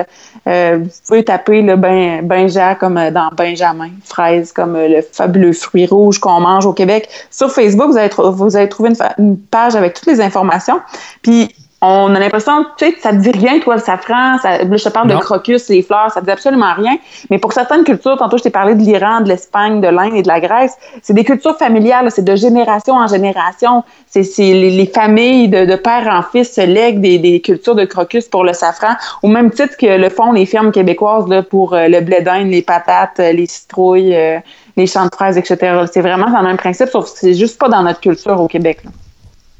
Euh, 0.46 0.78
vous 0.82 0.90
pouvez 1.06 1.24
taper 1.24 1.62
le 1.62 1.76
ben, 1.76 2.26
Benja 2.26 2.74
comme 2.74 3.00
dans 3.10 3.30
Benjamin, 3.36 3.90
fraise 4.04 4.52
comme 4.52 4.74
le 4.76 5.02
fabuleux 5.02 5.52
fruit 5.52 5.86
rouge 5.86 6.18
qu'on 6.18 6.40
mange 6.40 6.66
au 6.66 6.72
Québec. 6.72 7.08
Sur 7.30 7.50
Facebook, 7.50 7.90
vous 7.90 7.98
allez, 7.98 8.10
vous 8.16 8.66
trouver 8.68 8.90
une, 8.90 9.24
une 9.24 9.38
page 9.38 9.76
avec 9.76 9.94
toutes 9.94 10.06
les 10.06 10.20
informations. 10.20 10.80
Puis 11.22 11.54
on 11.80 12.12
a 12.12 12.18
l'impression, 12.18 12.64
tu 12.76 12.86
sais, 12.86 12.96
ça 13.00 13.10
te 13.10 13.16
dit 13.16 13.30
rien, 13.30 13.60
toi, 13.60 13.76
le 13.76 13.80
safran. 13.80 14.38
Ça, 14.42 14.64
là, 14.64 14.76
je 14.76 14.82
te 14.82 14.88
parle 14.88 15.08
non. 15.08 15.18
de 15.18 15.20
crocus, 15.20 15.68
les 15.68 15.82
fleurs, 15.82 16.10
ça 16.10 16.20
te 16.20 16.24
dit 16.24 16.32
absolument 16.32 16.74
rien. 16.74 16.96
Mais 17.30 17.38
pour 17.38 17.52
certaines 17.52 17.84
cultures, 17.84 18.16
tantôt, 18.16 18.36
je 18.36 18.42
t'ai 18.42 18.50
parlé 18.50 18.74
de 18.74 18.82
l'Iran, 18.82 19.20
de 19.20 19.28
l'Espagne, 19.28 19.80
de 19.80 19.86
l'Inde 19.86 20.14
et 20.14 20.22
de 20.22 20.28
la 20.28 20.40
Grèce. 20.40 20.76
C'est 21.02 21.12
des 21.12 21.22
cultures 21.22 21.56
familiales, 21.56 22.10
c'est 22.10 22.24
de 22.24 22.34
génération 22.34 22.94
en 22.94 23.06
génération. 23.06 23.84
C'est 24.08 24.24
les, 24.38 24.70
les, 24.70 24.86
familles 24.86 25.48
de, 25.48 25.66
de, 25.66 25.76
père 25.76 26.08
en 26.10 26.22
fils 26.22 26.52
se 26.52 26.62
lèguent 26.62 27.00
des, 27.00 27.18
des, 27.18 27.40
cultures 27.40 27.76
de 27.76 27.84
crocus 27.84 28.26
pour 28.26 28.42
le 28.42 28.54
safran, 28.54 28.94
au 29.22 29.28
même 29.28 29.52
titre 29.52 29.76
que 29.76 29.86
le 29.86 30.08
font 30.08 30.32
les 30.32 30.46
fermes 30.46 30.72
québécoises 30.72 31.28
là, 31.28 31.44
pour 31.44 31.74
euh, 31.74 31.86
le 31.86 32.00
blé 32.00 32.22
d'Inde, 32.22 32.48
les 32.48 32.62
patates, 32.62 33.18
les 33.18 33.46
citrouilles, 33.46 34.16
euh, 34.16 34.38
les 34.76 34.88
champs 34.88 35.04
de 35.04 35.14
fraises, 35.14 35.38
etc. 35.38 35.84
C'est 35.92 36.00
vraiment 36.00 36.28
dans 36.28 36.40
le 36.40 36.48
même 36.48 36.56
principe, 36.56 36.88
sauf 36.88 37.04
que 37.04 37.18
c'est 37.18 37.34
juste 37.34 37.58
pas 37.58 37.68
dans 37.68 37.82
notre 37.82 38.00
culture 38.00 38.40
au 38.40 38.48
Québec. 38.48 38.80
Là. 38.84 38.90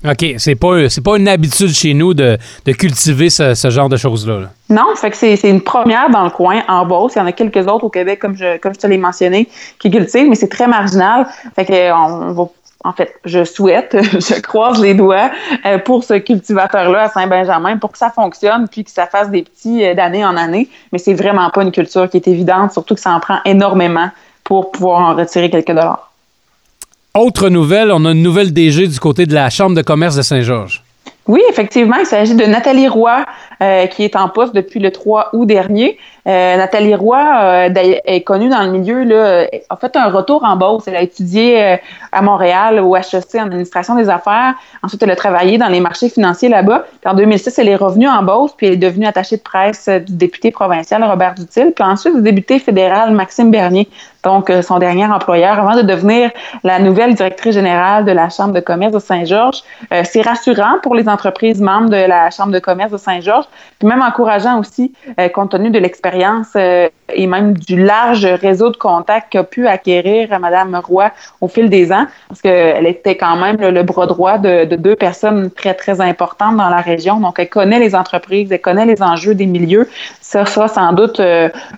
OK, 0.04 0.24
c'est 0.38 0.54
pas 0.54 0.88
c'est 0.88 1.02
pas 1.02 1.16
une 1.16 1.26
habitude 1.26 1.70
chez 1.70 1.92
nous 1.92 2.14
de, 2.14 2.38
de 2.64 2.72
cultiver 2.72 3.30
ce, 3.30 3.54
ce, 3.54 3.70
genre 3.70 3.88
de 3.88 3.96
choses-là. 3.96 4.38
Là. 4.38 4.48
Non, 4.70 4.94
fait 4.94 5.10
que 5.10 5.16
c'est 5.16 5.50
une 5.50 5.60
première 5.60 6.08
dans 6.10 6.22
le 6.22 6.30
coin, 6.30 6.62
en 6.68 6.86
Beauce. 6.86 7.14
Il 7.16 7.18
y 7.18 7.22
en 7.22 7.26
a 7.26 7.32
quelques 7.32 7.66
autres 7.66 7.84
au 7.84 7.88
Québec, 7.88 8.20
comme 8.20 8.36
je, 8.36 8.58
comme 8.58 8.74
je 8.74 8.78
te 8.78 8.86
l'ai 8.86 8.98
mentionné, 8.98 9.48
qui 9.80 9.90
cultivent, 9.90 10.28
mais 10.28 10.36
c'est 10.36 10.48
très 10.48 10.68
marginal. 10.68 11.26
Fait 11.56 11.64
que 11.64 11.92
on 11.92 12.32
va 12.32 12.48
en 12.84 12.92
fait, 12.92 13.12
je 13.24 13.44
souhaite, 13.44 13.96
je 14.12 14.40
croise 14.40 14.80
les 14.80 14.94
doigts 14.94 15.30
euh, 15.66 15.78
pour 15.78 16.04
ce 16.04 16.14
cultivateur-là 16.14 17.02
à 17.02 17.08
Saint-Benjamin 17.08 17.76
pour 17.76 17.92
que 17.92 17.98
ça 17.98 18.10
fonctionne 18.10 18.68
puis 18.68 18.84
que 18.84 18.90
ça 18.90 19.06
fasse 19.06 19.30
des 19.30 19.42
petits 19.42 19.84
euh, 19.84 19.94
d'année 19.94 20.24
en 20.24 20.36
année. 20.36 20.68
Mais 20.92 20.98
c'est 20.98 21.14
vraiment 21.14 21.50
pas 21.50 21.62
une 21.62 21.72
culture 21.72 22.08
qui 22.08 22.18
est 22.18 22.28
évidente, 22.28 22.72
surtout 22.72 22.94
que 22.94 23.00
ça 23.00 23.10
en 23.10 23.20
prend 23.20 23.40
énormément 23.44 24.10
pour 24.44 24.70
pouvoir 24.70 25.00
en 25.00 25.16
retirer 25.16 25.50
quelques 25.50 25.68
dollars. 25.68 26.07
Autre 27.14 27.48
nouvelle, 27.48 27.90
on 27.90 28.04
a 28.04 28.12
une 28.12 28.22
nouvelle 28.22 28.52
DG 28.52 28.86
du 28.86 29.00
côté 29.00 29.26
de 29.26 29.34
la 29.34 29.50
Chambre 29.50 29.74
de 29.74 29.82
commerce 29.82 30.14
de 30.16 30.22
Saint-Georges. 30.22 30.82
Oui, 31.26 31.42
effectivement, 31.50 31.96
il 31.96 32.06
s'agit 32.06 32.34
de 32.34 32.44
Nathalie 32.44 32.88
Roy, 32.88 33.24
euh, 33.62 33.86
qui 33.86 34.04
est 34.04 34.16
en 34.16 34.28
poste 34.28 34.54
depuis 34.54 34.80
le 34.80 34.90
3 34.90 35.30
août 35.34 35.46
dernier. 35.46 35.98
Euh, 36.28 36.56
Nathalie 36.56 36.94
Roy 36.94 37.18
euh, 37.18 37.70
est 38.04 38.22
connue 38.22 38.48
dans 38.48 38.62
le 38.62 38.70
milieu, 38.70 39.04
là, 39.04 39.46
a 39.70 39.76
fait 39.76 39.96
un 39.96 40.10
retour 40.10 40.44
en 40.44 40.56
Beauce. 40.56 40.84
Elle 40.86 40.96
a 40.96 41.02
étudié 41.02 41.78
à 42.12 42.22
Montréal 42.22 42.80
au 42.80 42.96
HEC 42.96 43.34
en 43.36 43.46
administration 43.46 43.94
des 43.94 44.08
affaires. 44.08 44.54
Ensuite, 44.82 45.02
elle 45.02 45.10
a 45.10 45.16
travaillé 45.16 45.58
dans 45.58 45.68
les 45.68 45.80
marchés 45.80 46.08
financiers 46.08 46.48
là-bas. 46.48 46.84
en 47.04 47.14
2006, 47.14 47.58
elle 47.58 47.68
est 47.68 47.76
revenue 47.76 48.08
en 48.08 48.22
Beauce, 48.22 48.52
puis 48.56 48.66
elle 48.66 48.74
est 48.74 48.76
devenue 48.76 49.06
attachée 49.06 49.36
de 49.36 49.42
presse 49.42 49.88
du 49.88 50.16
député 50.16 50.50
provincial 50.50 51.02
Robert 51.02 51.34
Dutil, 51.34 51.72
puis 51.74 51.84
ensuite 51.84 52.14
du 52.16 52.22
député 52.22 52.58
fédéral 52.58 53.12
Maxime 53.12 53.50
Bernier 53.50 53.88
donc 54.24 54.50
euh, 54.50 54.62
son 54.62 54.78
dernier 54.78 55.06
employeur, 55.06 55.58
avant 55.58 55.76
de 55.76 55.82
devenir 55.82 56.30
la 56.64 56.78
nouvelle 56.78 57.14
directrice 57.14 57.54
générale 57.54 58.04
de 58.04 58.12
la 58.12 58.28
Chambre 58.28 58.52
de 58.52 58.60
commerce 58.60 58.92
de 58.92 58.98
Saint-Georges. 58.98 59.62
Euh, 59.92 60.02
c'est 60.04 60.22
rassurant 60.22 60.78
pour 60.82 60.94
les 60.94 61.08
entreprises 61.08 61.60
membres 61.60 61.90
de 61.90 61.96
la 61.96 62.30
Chambre 62.30 62.52
de 62.52 62.58
commerce 62.58 62.92
de 62.92 62.98
Saint-Georges, 62.98 63.46
puis 63.78 63.88
même 63.88 64.02
encourageant 64.02 64.58
aussi, 64.58 64.92
euh, 65.20 65.28
compte 65.28 65.50
tenu 65.52 65.70
de 65.70 65.78
l'expérience 65.78 66.17
et 66.56 67.26
même 67.26 67.54
du 67.54 67.82
large 67.82 68.24
réseau 68.26 68.70
de 68.70 68.76
contacts 68.76 69.32
qu'a 69.32 69.44
pu 69.44 69.66
acquérir 69.66 70.38
Mme 70.38 70.80
Roy 70.84 71.10
au 71.40 71.48
fil 71.48 71.68
des 71.70 71.92
ans, 71.92 72.06
parce 72.28 72.42
qu'elle 72.42 72.86
était 72.86 73.16
quand 73.16 73.36
même 73.36 73.56
le, 73.56 73.82
bras 73.82 74.06
droit 74.06 74.38
de, 74.38 74.64
de, 74.64 74.76
deux 74.76 74.96
personnes 74.96 75.50
très, 75.50 75.74
très 75.74 76.00
importantes 76.00 76.56
dans 76.56 76.68
la 76.68 76.80
région. 76.80 77.20
Donc, 77.20 77.38
elle 77.38 77.48
connaît 77.48 77.78
les 77.78 77.94
entreprises, 77.94 78.52
elle 78.52 78.60
connaît 78.60 78.86
les 78.86 79.02
enjeux 79.02 79.34
des 79.34 79.46
milieux. 79.46 79.88
Ça, 80.20 80.44
ça 80.44 80.68
sans 80.68 80.92
doute, 80.92 81.20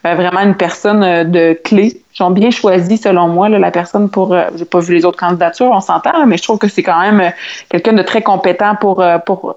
vraiment 0.05 0.40
une 0.40 0.57
personne 0.57 1.31
de 1.31 1.53
clé 1.64 2.00
ils 2.18 2.23
ont 2.23 2.31
bien 2.31 2.51
choisi, 2.51 2.96
selon 2.96 3.29
moi, 3.29 3.49
la 3.49 3.70
personne 3.70 4.11
pour. 4.11 4.33
Euh, 4.33 4.44
j'ai 4.57 4.64
pas 4.64 4.81
vu 4.81 4.94
les 4.94 5.05
autres 5.05 5.18
candidatures, 5.18 5.70
on 5.70 5.81
s'entend, 5.81 6.27
mais 6.27 6.37
je 6.37 6.42
trouve 6.42 6.59
que 6.59 6.68
c'est 6.68 6.83
quand 6.83 7.01
même 7.01 7.20
euh, 7.20 7.31
quelqu'un 7.68 7.92
de 7.92 8.03
très 8.03 8.23
compétent 8.23 8.75
pour 8.81 9.01
euh, 9.01 9.18
pour 9.18 9.57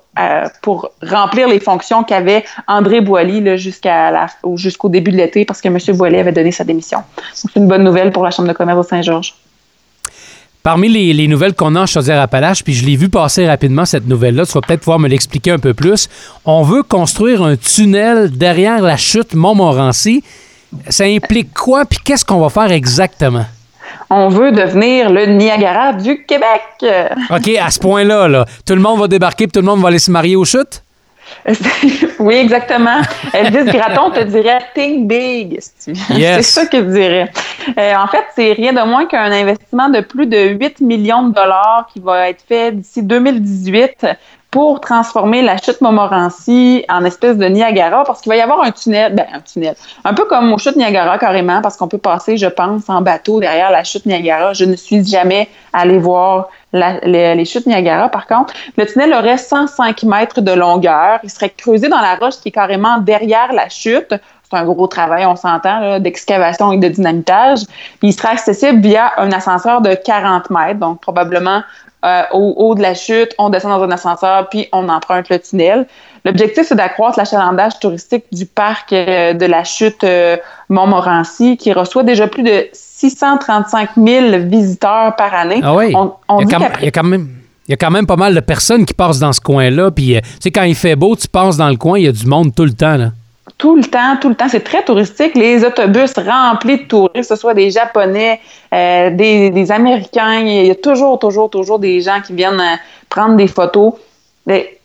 pour 0.62 0.92
remplir 1.02 1.48
les 1.48 1.60
fonctions 1.60 2.04
qu'avait 2.04 2.44
André 2.68 3.02
Boily 3.02 3.58
jusqu'à 3.58 4.12
la 4.12 4.28
jusqu'au 4.56 4.90
début 4.90 5.12
de 5.12 5.18
l'été, 5.18 5.46
parce 5.46 5.62
que 5.62 5.68
M. 5.68 5.78
Boily 5.98 6.20
avait 6.20 6.32
donné 6.32 6.52
sa 6.52 6.64
démission. 6.64 7.00
c'est 7.34 7.56
une 7.56 7.68
bonne 7.68 7.84
nouvelle 7.84 8.12
pour 8.12 8.24
la 8.24 8.30
Chambre 8.30 8.48
de 8.48 8.54
commerce 8.54 8.78
de 8.78 8.90
Saint-Georges. 8.90 9.34
Parmi 10.62 10.88
les, 10.88 11.28
nouvelles 11.28 11.56
qu'on 11.56 11.76
a 11.76 11.82
en 11.82 11.86
Chaudière-Appalaches, 11.86 12.64
puis 12.64 12.74
je 12.74 12.86
l'ai 12.86 12.96
vu 12.96 13.10
passer 13.10 13.46
rapidement 13.46 13.84
cette 13.84 14.08
nouvelle-là, 14.08 14.46
tu 14.46 14.54
vas 14.54 14.62
peut-être 14.62 14.80
pouvoir 14.80 14.98
me 14.98 15.10
l'expliquer 15.10 15.52
un 15.52 15.60
peu 15.60 15.74
plus. 15.74 16.08
On 16.46 16.64
veut 16.64 16.84
construire 16.84 17.44
un 17.44 17.58
tunnel 17.58 18.32
derrière 18.32 18.82
la 18.82 18.96
chute 18.96 19.34
Montmorency 19.34 20.24
ça 20.90 21.06
implique 21.06 21.54
quoi, 21.54 21.86
puis 21.86 22.00
qu'est-ce 22.04 22.26
qu'on 22.26 22.40
va 22.40 22.50
faire 22.50 22.72
exactement? 22.72 23.46
On 24.10 24.30
veut 24.30 24.52
devenir 24.52 25.10
le 25.10 25.26
Niagara 25.26 25.94
du 25.94 26.24
Québec. 26.26 26.86
OK, 27.30 27.50
à 27.60 27.72
ce 27.72 27.80
point-là, 27.80 28.28
là, 28.28 28.46
tout 28.66 28.76
le 28.76 28.82
monde 28.82 29.00
va 29.00 29.08
débarquer, 29.08 29.48
puis 29.48 29.54
tout 29.54 29.60
le 29.60 29.66
monde 29.66 29.82
va 29.82 29.88
aller 29.88 30.00
se 30.00 30.12
marier 30.12 30.36
aux 30.36 30.46
chutes? 30.46 30.84
oui, 32.20 32.36
exactement. 32.36 33.02
Elvis 33.34 33.72
Gratton 33.72 34.12
te 34.12 34.24
dirait 34.24 34.60
think 34.74 35.08
big. 35.08 35.60
C'est 35.60 36.42
ça 36.42 36.66
qu'il 36.66 36.88
dirait. 36.90 37.32
Euh, 37.78 37.96
en 37.96 38.08
fait, 38.08 38.24
c'est 38.36 38.54
rien 38.54 38.74
de 38.74 38.82
moins 38.88 39.06
qu'un 39.06 39.32
investissement 39.32 39.90
de 39.90 40.02
plus 40.02 40.28
de 40.28 40.50
8 40.50 40.82
millions 40.82 41.28
de 41.28 41.34
dollars 41.34 41.88
qui 41.92 42.00
va 42.00 42.30
être 42.30 42.44
fait 42.48 42.72
d'ici 42.72 43.02
2018 43.02 44.08
pour 44.54 44.80
transformer 44.82 45.42
la 45.42 45.58
chute 45.58 45.82
Montmorency 45.82 46.86
en 46.88 47.04
espèce 47.06 47.38
de 47.38 47.46
Niagara, 47.46 48.04
parce 48.04 48.22
qu'il 48.22 48.30
va 48.30 48.36
y 48.36 48.42
avoir 48.42 48.62
un 48.62 48.70
tunnel, 48.70 49.16
ben, 49.16 49.26
un 49.34 49.40
tunnel, 49.40 49.74
un 50.04 50.14
peu 50.14 50.26
comme 50.26 50.54
au 50.54 50.60
chute 50.60 50.76
Niagara 50.76 51.18
carrément, 51.18 51.60
parce 51.60 51.76
qu'on 51.76 51.88
peut 51.88 51.98
passer, 51.98 52.38
je 52.38 52.46
pense, 52.46 52.88
en 52.88 53.02
bateau 53.02 53.40
derrière 53.40 53.72
la 53.72 53.84
chute 53.84 54.06
Niagara. 54.06 54.54
Je 54.54 54.66
ne 54.66 54.76
suis 54.76 55.04
jamais 55.04 55.50
allé 55.74 55.98
voir 55.98 56.50
les, 56.72 57.46
chutes 57.46 57.66
Niagara. 57.66 58.10
Par 58.10 58.28
contre, 58.28 58.54
le 58.78 58.86
tunnel 58.86 59.12
aurait 59.16 59.40
105 59.40 60.04
mètres 60.04 60.40
de 60.40 60.52
longueur. 60.52 61.20
Il 61.24 61.32
serait 61.32 61.50
creusé 61.50 61.90
dans 61.90 62.02
la 62.02 62.14
roche 62.14 62.36
qui 62.36 62.50
est 62.50 62.52
carrément 62.52 63.00
derrière 63.00 63.54
la 63.54 63.70
chute. 63.70 64.14
C'est 64.44 64.58
un 64.58 64.66
gros 64.66 64.86
travail, 64.86 65.26
on 65.26 65.36
s'entend, 65.36 66.00
d'excavation 66.00 66.72
et 66.74 66.78
de 66.78 66.90
dynamitage. 66.90 67.62
Il 68.04 68.14
serait 68.14 68.34
accessible 68.34 68.82
via 68.82 69.14
un 69.18 69.32
ascenseur 69.32 69.82
de 69.82 69.96
40 69.96 70.52
mètres, 70.52 70.80
donc 70.80 71.02
probablement 71.02 71.64
euh, 72.04 72.24
au 72.32 72.54
haut 72.58 72.76
de 72.76 72.82
la 72.82 72.94
chute, 72.94 73.34
on 73.38 73.50
descend 73.50 73.72
dans 73.72 73.84
un 73.84 73.92
ascenseur, 73.92 74.50
puis 74.50 74.68
on 74.74 74.90
emprunte 74.90 75.30
le 75.30 75.40
tunnel. 75.40 75.88
L'objectif, 76.26 76.66
c'est 76.68 76.76
d'accroître 76.76 77.18
l'achalandage 77.18 77.80
touristique 77.80 78.26
du 78.32 78.46
parc 78.46 78.92
euh, 78.92 79.34
de 79.34 79.46
la 79.46 79.64
chute 79.64 80.04
euh, 80.04 80.38
Montmorency, 80.70 81.56
qui 81.58 81.72
reçoit 81.72 82.04
déjà 82.04 82.28
plus 82.28 82.44
de 82.44 82.68
635 82.74 83.92
000 83.96 84.38
visiteurs 84.40 85.16
par 85.16 85.34
année. 85.34 85.62
Ah 85.64 85.76
oui? 85.76 85.88
il, 86.40 86.50
y 86.50 86.88
a 86.88 86.92
quand, 86.92 87.04
même... 87.04 87.30
Il 87.68 87.72
y 87.72 87.74
a 87.74 87.78
quand 87.78 87.92
même 87.92 88.06
pas 88.06 88.18
mal 88.18 88.36
de 88.36 88.40
personnes 88.42 88.86
qui 88.86 88.94
passent 88.94 89.20
dans 89.20 89.34
ce 89.34 89.42
coin-là. 89.42 89.92
Puis, 89.92 90.16
tu 90.22 90.30
sais, 90.42 90.52
quand 90.52 90.64
il 90.64 90.76
fait 90.76 90.96
beau, 90.96 91.16
tu 91.16 91.28
passes 91.28 91.56
dans 91.56 91.70
le 91.70 91.78
coin, 91.78 91.98
il 91.98 92.06
y 92.06 92.08
a 92.10 92.12
du 92.12 92.26
monde 92.26 92.54
tout 92.54 92.66
le 92.66 92.74
temps. 92.74 92.98
Là 92.98 93.12
tout 93.58 93.76
le 93.76 93.84
temps, 93.84 94.18
tout 94.22 94.30
le 94.30 94.36
temps. 94.36 94.48
C'est 94.50 94.64
très 94.64 94.84
touristique. 94.84 95.36
Les 95.36 95.64
autobus 95.66 96.14
remplis 96.18 96.80
de 96.80 96.84
touristes, 96.84 97.16
que 97.16 97.24
ce 97.24 97.36
soit 97.36 97.54
des 97.54 97.72
Japonais, 97.72 98.40
euh, 98.74 99.10
des, 99.12 99.72
Américains. 99.72 100.40
Il 100.40 100.68
y 100.68 100.72
a 100.72 100.76
toujours, 100.76 101.20
toujours, 101.20 101.50
toujours 101.50 101.80
des 101.80 102.02
gens 102.02 102.22
qui 102.22 102.34
viennent 102.34 102.60
euh, 102.60 102.76
prendre 103.10 103.36
des 103.36 103.48
photos. 103.48 103.94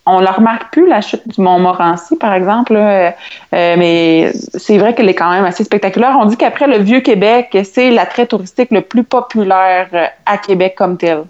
on 0.07 0.21
ne 0.21 0.27
remarque 0.27 0.73
plus, 0.73 0.89
la 0.89 1.01
chute 1.01 1.27
du 1.29 1.41
Mont-Morency, 1.41 2.17
par 2.17 2.33
exemple, 2.35 2.75
euh, 2.77 3.11
mais 3.53 4.33
c'est 4.33 4.79
vrai 4.79 4.95
qu'elle 4.95 5.09
est 5.09 5.15
quand 5.15 5.31
même 5.31 5.45
assez 5.45 5.65
spectaculaire. 5.65 6.17
On 6.21 6.27
dit 6.27 6.37
qu'après 6.37 6.67
le 6.67 6.79
Vieux-Québec, 6.79 7.57
c'est 7.65 7.91
l'attrait 7.91 8.27
touristique 8.27 8.71
le 8.71 8.81
plus 8.81 9.05
populaire 9.05 9.89
à 10.27 10.39
Québec 10.39 10.75
comme 10.77 10.97
tel. 10.97 11.25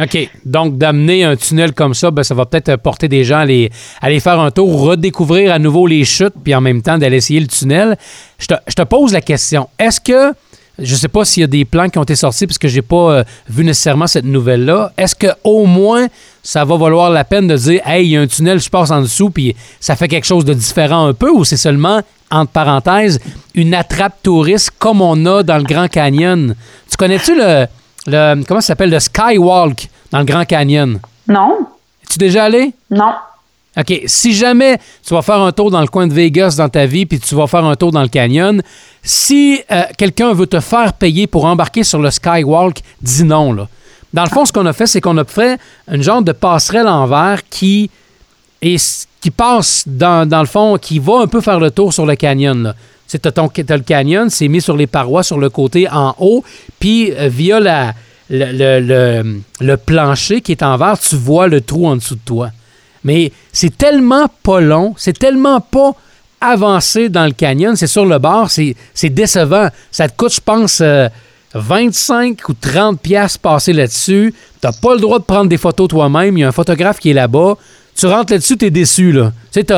OK. 0.00 0.30
Donc, 0.46 0.78
d'amener 0.78 1.24
un 1.24 1.36
tunnel 1.36 1.72
comme 1.72 1.92
ça, 1.92 2.10
ben, 2.10 2.22
ça 2.22 2.34
va 2.34 2.46
peut-être 2.46 2.76
porter 2.76 3.08
des 3.08 3.24
gens 3.24 3.38
à 3.38 3.40
aller, 4.00 4.20
faire 4.20 4.40
un 4.40 4.50
tour, 4.50 4.80
redécouvrir 4.80 5.52
à 5.52 5.58
nouveau 5.58 5.86
les 5.86 6.04
chutes, 6.04 6.34
puis 6.42 6.54
en 6.54 6.62
même 6.62 6.80
temps 6.80 6.96
d'aller 6.96 7.18
essayer 7.18 7.40
le 7.40 7.46
tunnel. 7.46 7.98
Je 8.38 8.46
te, 8.46 8.82
pose 8.82 9.12
la 9.12 9.20
question. 9.20 9.68
Est-ce 9.78 10.00
que, 10.00 10.32
je 10.78 10.92
ne 10.92 10.98
sais 10.98 11.08
pas 11.08 11.26
s'il 11.26 11.42
y 11.42 11.44
a 11.44 11.46
des 11.46 11.66
plans 11.66 11.90
qui 11.90 11.98
ont 11.98 12.04
été 12.04 12.16
sortis, 12.16 12.46
parce 12.46 12.56
que 12.56 12.68
je 12.68 12.76
n'ai 12.76 12.82
pas 12.82 13.12
euh, 13.12 13.24
vu 13.50 13.64
nécessairement 13.64 14.06
cette 14.06 14.24
nouvelle-là, 14.24 14.92
est-ce 14.96 15.14
qu'au 15.14 15.66
moins, 15.66 16.06
ça 16.42 16.64
va 16.64 16.78
valoir 16.78 17.10
la 17.10 17.24
peine 17.24 17.46
de 17.46 17.56
dire, 17.56 17.86
hey, 17.86 18.06
il 18.06 18.10
y 18.12 18.16
a 18.16 18.22
un 18.22 18.26
tunnel, 18.26 18.60
je 18.60 18.70
passe 18.70 18.90
en 18.90 19.02
dessous, 19.02 19.28
puis 19.28 19.54
ça 19.78 19.94
fait 19.94 20.08
quelque 20.08 20.26
chose 20.26 20.46
de 20.46 20.54
différent 20.54 21.06
un 21.06 21.12
peu, 21.12 21.30
ou 21.30 21.44
c'est 21.44 21.58
seulement, 21.58 22.00
entre 22.30 22.50
parenthèses, 22.50 23.20
une 23.54 23.74
attrape 23.74 24.22
touriste 24.22 24.70
comme 24.78 25.02
on 25.02 25.26
a 25.26 25.42
dans 25.42 25.58
le 25.58 25.64
Grand 25.64 25.88
Canyon? 25.88 26.54
Tu 26.90 26.96
connais-tu 26.96 27.36
le 27.36 27.66
le 28.06 28.42
comment 28.46 28.60
ça 28.60 28.68
s'appelle? 28.68 28.90
Le 28.90 29.00
Skywalk 29.00 29.88
dans 30.10 30.18
le 30.18 30.24
Grand 30.24 30.44
Canyon? 30.44 30.98
Non. 31.28 31.58
Es-tu 32.04 32.18
déjà 32.18 32.44
allé? 32.44 32.72
Non. 32.90 33.12
OK. 33.78 34.02
Si 34.06 34.34
jamais 34.34 34.78
tu 35.06 35.14
vas 35.14 35.22
faire 35.22 35.40
un 35.40 35.52
tour 35.52 35.70
dans 35.70 35.80
le 35.80 35.86
coin 35.86 36.06
de 36.06 36.12
Vegas 36.12 36.56
dans 36.58 36.68
ta 36.68 36.84
vie, 36.84 37.06
puis 37.06 37.18
tu 37.18 37.34
vas 37.34 37.46
faire 37.46 37.64
un 37.64 37.74
tour 37.74 37.90
dans 37.90 38.02
le 38.02 38.08
canyon, 38.08 38.62
si 39.02 39.60
euh, 39.70 39.82
quelqu'un 39.96 40.32
veut 40.34 40.46
te 40.46 40.60
faire 40.60 40.92
payer 40.92 41.26
pour 41.26 41.44
embarquer 41.46 41.84
sur 41.84 41.98
le 41.98 42.10
Skywalk, 42.10 42.82
dis 43.00 43.24
non. 43.24 43.52
Là. 43.52 43.68
Dans 44.12 44.24
le 44.24 44.28
fond, 44.28 44.44
ce 44.44 44.52
qu'on 44.52 44.66
a 44.66 44.74
fait, 44.74 44.86
c'est 44.86 45.00
qu'on 45.00 45.16
a 45.16 45.24
fait 45.24 45.58
une 45.90 46.02
genre 46.02 46.22
de 46.22 46.32
passerelle 46.32 46.86
en 46.86 47.06
verre 47.06 47.40
qui, 47.48 47.90
est, 48.60 49.08
qui 49.20 49.30
passe 49.30 49.84
dans, 49.86 50.28
dans, 50.28 50.40
le 50.40 50.46
fond, 50.46 50.76
qui 50.76 50.98
va 50.98 51.20
un 51.20 51.26
peu 51.26 51.40
faire 51.40 51.58
le 51.58 51.70
tour 51.70 51.94
sur 51.94 52.04
le 52.04 52.14
canyon. 52.14 52.62
Là. 52.62 52.74
Tu 53.18 53.28
as, 53.28 53.76
le 53.76 53.82
canyon, 53.82 54.30
c'est 54.30 54.48
mis 54.48 54.60
sur 54.60 54.76
les 54.76 54.86
parois 54.86 55.22
sur 55.22 55.38
le 55.38 55.50
côté 55.50 55.88
en 55.90 56.14
haut, 56.18 56.44
puis 56.78 57.12
euh, 57.12 57.28
via 57.28 57.60
la, 57.60 57.94
le, 58.30 59.74
plancher 59.76 60.40
qui 60.40 60.52
est 60.52 60.62
en 60.62 60.76
verre, 60.76 60.98
tu 60.98 61.16
vois 61.16 61.48
le 61.48 61.60
trou 61.60 61.86
en 61.86 61.96
dessous 61.96 62.14
de 62.14 62.20
toi. 62.24 62.50
Mais 63.04 63.32
c'est 63.52 63.76
tellement 63.76 64.28
pas 64.42 64.60
long, 64.60 64.94
c'est 64.96 65.18
tellement 65.18 65.60
pas 65.60 65.92
avancé 66.40 67.08
dans 67.08 67.24
le 67.24 67.32
canyon, 67.32 67.76
c'est 67.76 67.86
sur 67.86 68.06
le 68.06 68.18
bord, 68.18 68.50
c'est 68.50 68.74
décevant. 69.10 69.68
Ça 69.90 70.08
te 70.08 70.16
coûte, 70.16 70.34
je 70.34 70.40
pense, 70.40 70.82
25 71.54 72.40
euh, 72.40 72.44
ou 72.48 72.54
30 72.54 73.00
pièces 73.00 73.38
passer 73.38 73.72
là-dessus. 73.72 74.34
Tu 74.60 74.66
n'as 74.66 74.72
pas 74.72 74.94
le 74.94 75.00
droit 75.00 75.18
de 75.18 75.24
prendre 75.24 75.48
des 75.48 75.58
photos 75.58 75.88
toi-même. 75.88 76.36
Il 76.36 76.40
y 76.40 76.44
a 76.44 76.48
un 76.48 76.52
photographe 76.52 76.98
qui 76.98 77.10
est 77.10 77.14
là-bas. 77.14 77.56
Tu 77.94 78.06
rentres 78.06 78.32
là-dessus, 78.32 78.56
tu 78.56 78.66
es 78.66 78.70
déçu. 78.70 79.12
Là. 79.12 79.32
Tu 79.52 79.60
sais, 79.60 79.64
tu 79.64 79.74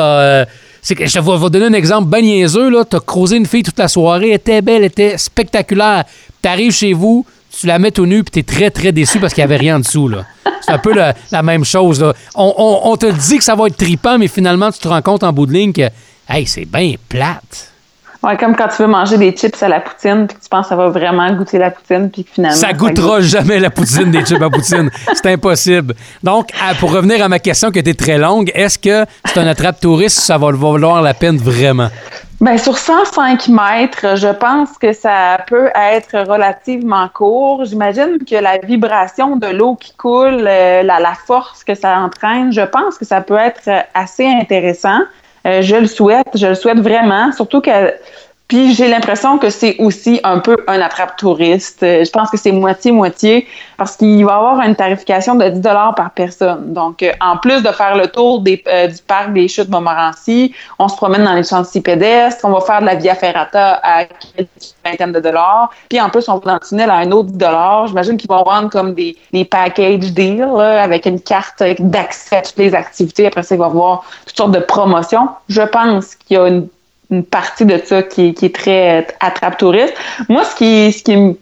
je 0.85 1.21
vais, 1.21 1.51
donner 1.51 1.67
un 1.67 1.73
exemple 1.73 2.09
ben 2.09 2.23
niaiseux. 2.23 2.71
Tu 2.89 2.97
as 2.97 3.01
croisé 3.01 3.37
une 3.37 3.47
fille 3.47 3.63
toute 3.63 3.79
la 3.79 3.89
soirée, 3.89 4.29
elle 4.29 4.35
était 4.37 4.63
belle, 4.63 4.77
elle 4.77 4.85
était 4.85 5.17
spectaculaire. 5.19 6.05
Tu 6.43 6.49
arrives 6.49 6.73
chez 6.73 6.93
vous, 6.93 7.25
tu 7.51 7.67
la 7.67 7.79
mets 7.79 7.91
tout 7.91 8.07
nu, 8.07 8.23
puis 8.23 8.33
tu 8.33 8.39
es 8.41 8.43
très, 8.43 8.71
très 8.71 8.93
déçu 8.93 9.19
parce 9.19 9.33
qu'il 9.33 9.41
n'y 9.43 9.47
avait 9.47 9.57
rien 9.57 9.77
en 9.77 9.81
dessous. 9.81 10.11
C'est 10.61 10.73
un 10.73 10.79
peu 10.79 10.95
la, 10.95 11.43
même 11.43 11.65
chose. 11.65 12.05
On, 12.35 12.97
te 12.97 13.11
dit 13.11 13.39
que 13.39 13.45
ça 13.45 13.55
va 13.55 13.67
être 13.67 13.77
tripant, 13.77 14.19
mais 14.19 14.29
finalement, 14.29 14.71
tu 14.71 14.79
te 14.79 14.89
rends 14.89 15.03
compte 15.03 15.25
en 15.25 15.33
bout 15.33 15.47
de 15.47 15.53
ligne 15.53 15.73
que 15.73 15.89
hey, 16.29 16.47
c'est 16.47 16.65
bien 16.65 16.95
plate. 17.09 17.74
Ouais, 18.25 18.39
comme 18.39 18.57
quand 18.57 18.69
tu 18.69 18.81
veux 18.81 18.89
manger 18.89 19.19
des 19.19 19.33
chips 19.33 19.63
à 19.63 19.69
la 19.69 19.81
poutine, 19.81 20.27
puis 20.27 20.39
que 20.39 20.43
tu 20.43 20.49
penses 20.49 20.65
que 20.65 20.69
ça 20.71 20.77
va 20.77 20.89
vraiment 20.89 21.31
goûter 21.35 21.59
la 21.59 21.71
poutine, 21.71 22.11
puis 22.11 22.25
finalement. 22.31 22.57
Ça, 22.57 22.73
goûtera 22.73 23.21
jamais 23.21 23.61
la 23.61 23.69
poutine 23.69 24.11
des 24.11 24.21
chips 24.25 24.41
à 24.41 24.49
poutine. 24.49 24.91
C'est 25.13 25.27
impossible. 25.27 25.95
Donc, 26.23 26.49
pour 26.81 26.93
revenir 26.93 27.23
à 27.23 27.29
ma 27.29 27.39
question 27.39 27.71
qui 27.71 27.81
était 27.81 27.93
très 27.93 28.17
longue, 28.17 28.51
est-ce 28.55 28.79
que 28.79 29.05
c'est 29.27 29.39
un 29.39 29.47
attrape 29.47 29.79
touriste 29.79 30.21
ça 30.21 30.39
va 30.39 30.53
valoir 30.53 31.03
la 31.03 31.13
peine 31.13 31.37
vraiment? 31.37 31.89
Ben, 32.41 32.57
sur 32.57 32.79
105 32.79 33.49
mètres, 33.49 34.17
je 34.17 34.33
pense 34.33 34.77
que 34.79 34.95
ça 34.95 35.39
peut 35.47 35.69
être 35.75 36.27
relativement 36.27 37.09
court. 37.09 37.65
J'imagine 37.65 38.19
que 38.29 38.37
la 38.37 38.59
vibration 38.59 39.37
de 39.37 39.47
l'eau 39.49 39.77
qui 39.77 39.95
coule, 39.97 40.47
euh, 40.47 40.83
la, 40.83 40.99
la, 40.99 41.15
force 41.27 41.63
que 41.63 41.75
ça 41.75 41.99
entraîne, 41.99 42.53
je 42.53 42.63
pense 42.63 42.97
que 42.99 43.05
ça 43.05 43.21
peut 43.21 43.37
être 43.37 43.71
assez 43.95 44.27
intéressant. 44.27 45.01
Euh, 45.47 45.63
je 45.63 45.77
le 45.77 45.87
souhaite, 45.87 46.27
je 46.35 46.47
le 46.47 46.55
souhaite 46.55 46.79
vraiment, 46.79 47.33
surtout 47.33 47.61
que 47.61 47.71
puis 48.47 48.75
j'ai 48.75 48.89
l'impression 48.89 49.39
que 49.39 49.49
c'est 49.49 49.77
aussi 49.79 50.21
un 50.23 50.39
peu 50.39 50.57
un 50.67 50.81
attrape-touriste. 50.83 51.83
Euh, 51.83 52.05
je 52.05 52.11
pense 52.11 52.31
que 52.31 52.37
c'est 52.37 52.53
moitié-moitié 52.53 53.47
parce 53.79 53.97
qu'il 53.97 54.23
va 54.27 54.33
y 54.33 54.35
avoir 54.35 54.61
une 54.61 54.77
tarification 54.77 55.35
de 55.35 55.49
10 55.49 55.63
par 55.97 56.11
personne. 56.15 56.75
Donc, 56.75 57.03
euh, 57.03 57.13
en 57.23 57.39
plus 57.39 57.63
de 57.63 57.71
faire 57.71 57.97
le 57.97 58.07
tour 58.09 58.45
euh, 58.47 58.87
du 58.87 59.03
parc 59.07 59.33
des 59.33 59.49
Chutes 59.49 59.71
Montmorency, 59.71 60.55
on 60.79 60.89
se 60.89 60.97
promène 60.97 61.25
dans 61.25 61.33
les 61.33 61.43
chantiers 61.43 61.81
pédestres, 61.81 62.45
on 62.45 62.51
va 62.51 62.61
faire 62.61 62.83
de 62.83 62.87
la 62.87 62.97
Via 62.97 63.15
Ferrata 63.15 63.81
à 63.83 64.03
une 64.39 64.47
vingtaine 64.85 65.13
de 65.13 65.21
dollars. 65.21 65.71
Puis 65.89 65.99
en 65.99 66.11
plus, 66.11 66.29
on 66.29 66.37
va 66.37 66.41
dans 66.45 66.55
le 66.55 66.69
tunnel 66.69 66.91
à 66.91 66.97
un 66.97 67.11
autre 67.13 67.31
10 67.31 67.47
J'imagine 67.87 68.19
qu'ils 68.19 68.31
vont 68.31 68.43
vendre 68.43 68.69
comme 68.69 68.93
des, 68.93 69.17
des 69.33 69.47
package 69.47 70.13
deals 70.13 70.61
avec 70.61 71.07
une 71.07 71.21
carte 71.21 71.63
d'accès 71.79 72.37
à 72.37 72.43
toutes 72.43 72.59
les 72.59 72.75
activités. 72.75 73.27
Après 73.27 73.43
ça, 73.43 73.55
il 73.55 73.59
va 73.59 73.67
y 73.67 73.71
avoir 73.71 74.05
toutes 74.27 74.37
sortes 74.37 74.53
de 74.53 74.61
promotions. 74.61 75.29
Je 75.49 75.63
pense 75.63 76.15
qu'il 76.15 76.37
y 76.37 76.41
a 76.41 76.47
une 76.47 76.69
une 77.11 77.25
partie 77.25 77.65
de 77.65 77.79
ça 77.79 78.03
qui, 78.03 78.35
est 78.41 78.55
très 78.55 79.01
euh, 79.01 79.03
attrape-touriste. 79.21 79.95
Moi, 80.29 80.45
ce 80.45 80.55
qui, 80.57 80.93
ce 80.93 81.03
qui 81.03 81.17
me 81.17 81.35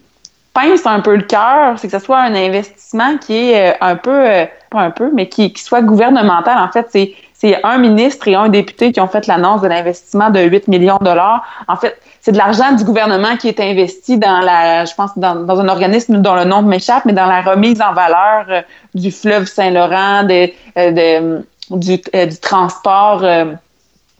pince 0.53 0.85
un 0.85 0.99
peu 0.99 1.15
le 1.15 1.23
cœur, 1.23 1.77
c'est 1.77 1.87
que 1.87 1.97
ce 1.97 2.03
soit 2.03 2.19
un 2.19 2.35
investissement 2.35 3.17
qui 3.17 3.51
est 3.51 3.71
euh, 3.71 3.77
un 3.81 3.95
peu, 3.95 4.11
euh, 4.11 4.45
pas 4.69 4.81
un 4.81 4.91
peu, 4.91 5.09
mais 5.13 5.27
qui, 5.29 5.53
soit 5.55 5.81
gouvernemental. 5.81 6.57
En 6.57 6.71
fait, 6.71 6.87
c'est 6.91 7.13
c'est 7.35 7.61
un 7.65 7.77
ministre 7.77 8.29
et 8.29 8.35
un 8.35 8.47
député 8.47 8.93
qui 8.93 9.01
ont 9.01 9.09
fait 9.09 9.27
l'annonce 9.27 9.59
de 9.59 9.67
l'investissement 9.67 10.29
de 10.29 10.39
8 10.39 10.69
millions 10.69 10.97
de 10.97 11.03
dollars. 11.03 11.43
En 11.67 11.75
fait, 11.75 11.99
c'est 12.21 12.31
de 12.31 12.37
l'argent 12.37 12.71
du 12.71 12.85
gouvernement 12.85 13.35
qui 13.35 13.49
est 13.49 13.59
investi 13.59 14.17
dans 14.17 14.39
la, 14.39 14.85
je 14.85 14.95
pense, 14.95 15.09
dans, 15.17 15.35
dans 15.35 15.59
un 15.59 15.67
organisme 15.67 16.21
dont 16.21 16.35
le 16.35 16.45
nom 16.45 16.61
m'échappe, 16.61 17.03
mais 17.03 17.11
dans 17.11 17.25
la 17.25 17.41
remise 17.41 17.81
en 17.81 17.91
valeur 17.91 18.63
du 18.95 19.11
fleuve 19.11 19.45
Saint-Laurent, 19.45 20.23
de, 20.23 20.51
de, 20.77 21.45
du, 21.71 21.97
du 21.97 22.39
transport 22.39 23.25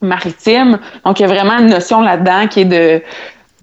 maritime. 0.04 0.80
Donc, 1.06 1.20
il 1.20 1.24
y 1.24 1.26
a 1.26 1.28
vraiment 1.28 1.58
une 1.60 1.70
notion 1.70 2.02
là-dedans 2.02 2.48
qui 2.48 2.62
est 2.62 2.66
de, 2.66 3.02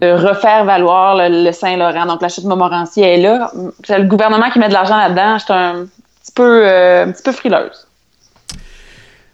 refaire 0.03 0.65
valoir 0.65 1.17
le, 1.19 1.53
Saint-Laurent. 1.53 2.07
Donc, 2.07 2.23
la 2.23 2.29
chute 2.29 2.45
Montmorency 2.45 3.03
est 3.03 3.19
là. 3.19 3.53
C'est 3.85 3.99
le 3.99 4.07
gouvernement 4.07 4.51
qui 4.51 4.59
met 4.59 4.69
de 4.69 4.73
l'argent 4.73 4.97
là-dedans. 4.97 5.39
Je 5.39 5.45
suis 5.45 5.53
un 5.53 5.87
petit 6.23 6.33
peu, 6.35 6.67
euh, 6.67 7.05
un 7.07 7.13
petit 7.13 7.23
peu 7.23 7.33
frileuse. 7.33 7.87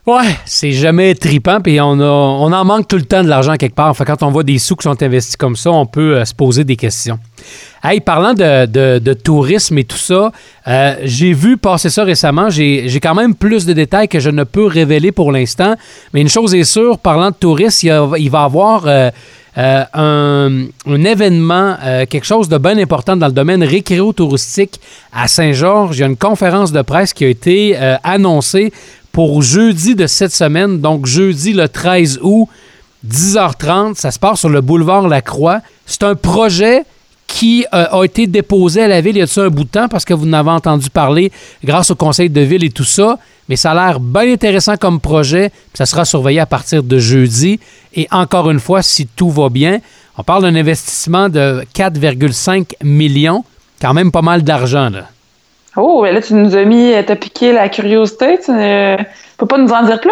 Ouais, 0.07 0.37
c'est 0.45 0.71
jamais 0.71 1.15
tripant, 1.15 1.59
puis 1.59 1.81
on, 1.81 1.99
on 1.99 2.53
en 2.53 2.63
manque 2.63 2.87
tout 2.87 2.95
le 2.95 3.01
temps 3.01 3.25
de 3.25 3.27
l'argent 3.27 3.55
quelque 3.55 3.75
part. 3.75 3.89
Enfin, 3.89 4.05
quand 4.05 4.23
on 4.23 4.31
voit 4.31 4.43
des 4.43 4.57
sous 4.57 4.77
qui 4.77 4.83
sont 4.83 5.03
investis 5.03 5.35
comme 5.35 5.57
ça, 5.57 5.69
on 5.69 5.85
peut 5.85 6.15
euh, 6.15 6.23
se 6.23 6.33
poser 6.33 6.63
des 6.63 6.77
questions. 6.77 7.19
Hey, 7.83 7.99
parlant 7.99 8.33
de, 8.33 9.13
tourisme 9.15 9.77
et 9.77 9.83
tout 9.83 9.97
ça, 9.97 10.31
euh, 10.65 10.95
j'ai 11.03 11.33
vu 11.33 11.57
passer 11.57 11.89
ça 11.89 12.05
récemment. 12.05 12.49
J'ai 12.49 12.99
quand 13.03 13.15
même 13.15 13.35
plus 13.35 13.65
de 13.65 13.73
détails 13.73 14.07
que 14.07 14.21
je 14.21 14.29
ne 14.29 14.45
peux 14.45 14.65
révéler 14.65 15.11
pour 15.11 15.33
l'instant. 15.33 15.75
Mais 16.13 16.21
une 16.21 16.29
chose 16.29 16.55
est 16.55 16.63
sûre, 16.63 16.99
parlant 16.99 17.31
de 17.31 17.35
tourisme, 17.35 17.87
il, 18.17 18.29
va 18.29 18.39
y 18.39 18.43
avoir 18.45 18.85
euh, 18.87 19.11
un, 19.57 20.67
un, 20.85 21.03
événement, 21.03 21.75
quelque 22.09 22.25
chose 22.25 22.47
de 22.47 22.57
bien 22.57 22.77
important 22.77 23.17
dans 23.17 23.27
le 23.27 23.33
domaine 23.33 23.63
récréo-touristique 23.63 24.79
à 25.11 25.27
Saint-Georges. 25.27 25.97
Il 25.97 25.99
y 25.99 26.03
a 26.03 26.07
une 26.07 26.17
conférence 26.17 26.71
de 26.71 26.81
presse 26.81 27.13
qui 27.13 27.25
a 27.25 27.27
été 27.27 27.75
annoncée 28.03 28.71
pour 29.17 29.41
jeudi 29.41 29.95
de 29.95 30.05
cette 30.05 30.31
semaine, 30.31 30.79
donc 30.79 31.07
jeudi 31.07 31.51
le 31.51 31.67
13 31.67 32.19
août, 32.21 32.47
10h30. 33.03 33.95
Ça 33.95 34.11
se 34.11 34.19
passe 34.19 34.41
sur 34.41 34.49
le 34.49 34.61
boulevard 34.61 35.07
Lacroix. 35.07 35.61
C'est 35.87 36.03
un 36.03 36.13
projet 36.13 36.83
qui 37.25 37.65
euh, 37.73 37.87
a 37.89 38.03
été 38.03 38.27
déposé 38.27 38.83
à 38.83 38.87
la 38.87 39.01
ville 39.01 39.17
il 39.17 39.25
y 39.25 39.39
a 39.39 39.43
un 39.43 39.49
bout 39.49 39.63
de 39.63 39.69
temps 39.69 39.87
parce 39.87 40.05
que 40.05 40.13
vous 40.13 40.27
n'avez 40.27 40.51
entendu 40.51 40.91
parler 40.91 41.31
grâce 41.63 41.89
au 41.89 41.95
conseil 41.95 42.29
de 42.29 42.41
ville 42.41 42.63
et 42.63 42.69
tout 42.69 42.83
ça. 42.83 43.17
Mais 43.49 43.55
ça 43.55 43.71
a 43.71 43.87
l'air 43.87 43.99
bien 43.99 44.31
intéressant 44.31 44.77
comme 44.77 44.99
projet. 44.99 45.51
Ça 45.73 45.87
sera 45.87 46.05
surveillé 46.05 46.39
à 46.39 46.45
partir 46.45 46.83
de 46.83 46.99
jeudi. 46.99 47.59
Et 47.95 48.07
encore 48.11 48.51
une 48.51 48.59
fois, 48.59 48.83
si 48.83 49.07
tout 49.07 49.31
va 49.31 49.49
bien, 49.49 49.79
on 50.15 50.21
parle 50.21 50.43
d'un 50.43 50.53
investissement 50.53 51.27
de 51.27 51.63
4,5 51.73 52.75
millions. 52.83 53.43
Quand 53.81 53.95
même 53.95 54.11
pas 54.11 54.21
mal 54.21 54.43
d'argent, 54.43 54.91
là. 54.91 55.07
Oh, 55.77 56.03
là, 56.03 56.21
tu 56.21 56.33
nous 56.33 56.55
as 56.55 56.65
mis, 56.65 56.91
t'as 57.05 57.15
piqué 57.15 57.53
la 57.53 57.69
curiosité. 57.69 58.39
Tu 58.43 58.51
ne 58.51 58.97
peux 59.37 59.45
pas 59.45 59.57
nous 59.57 59.69
en 59.69 59.83
dire 59.83 60.01
plus? 60.01 60.11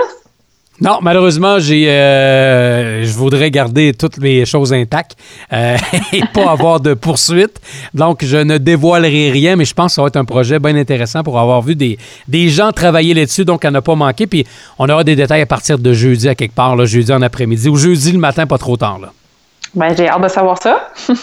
Non, 0.81 0.99
malheureusement, 1.01 1.57
j'ai, 1.57 1.89
euh, 1.89 3.03
je 3.05 3.13
voudrais 3.13 3.49
garder 3.49 3.93
toutes 3.93 4.17
mes 4.17 4.45
choses 4.45 4.73
intactes 4.73 5.15
euh, 5.53 5.77
et 6.13 6.21
pas 6.33 6.51
avoir 6.51 6.81
de 6.81 6.93
poursuite. 6.93 7.61
Donc, 7.93 8.25
je 8.25 8.35
ne 8.37 8.57
dévoilerai 8.57 9.31
rien, 9.31 9.55
mais 9.55 9.63
je 9.63 9.73
pense 9.73 9.93
que 9.93 9.95
ça 9.95 10.01
va 10.01 10.09
être 10.09 10.17
un 10.17 10.25
projet 10.25 10.59
bien 10.59 10.75
intéressant 10.75 11.23
pour 11.23 11.39
avoir 11.39 11.61
vu 11.61 11.75
des, 11.75 11.97
des 12.27 12.49
gens 12.49 12.71
travailler 12.73 13.13
là-dessus, 13.13 13.45
donc 13.45 13.63
à 13.63 13.71
ne 13.71 13.79
pas 13.79 13.95
manquer. 13.95 14.27
Puis, 14.27 14.45
on 14.77 14.89
aura 14.89 15.05
des 15.05 15.15
détails 15.15 15.41
à 15.41 15.45
partir 15.45 15.79
de 15.79 15.93
jeudi 15.93 16.27
à 16.27 16.35
quelque 16.35 16.55
part, 16.55 16.75
là, 16.75 16.85
jeudi 16.85 17.13
en 17.13 17.21
après-midi 17.21 17.69
ou 17.69 17.77
jeudi 17.77 18.11
le 18.11 18.19
matin, 18.19 18.45
pas 18.45 18.57
trop 18.57 18.75
tard. 18.75 18.99
Là. 18.99 19.13
Ben, 19.73 19.95
j'ai 19.95 20.09
hâte 20.09 20.21
de 20.21 20.27
savoir 20.27 20.61
ça. 20.61 20.89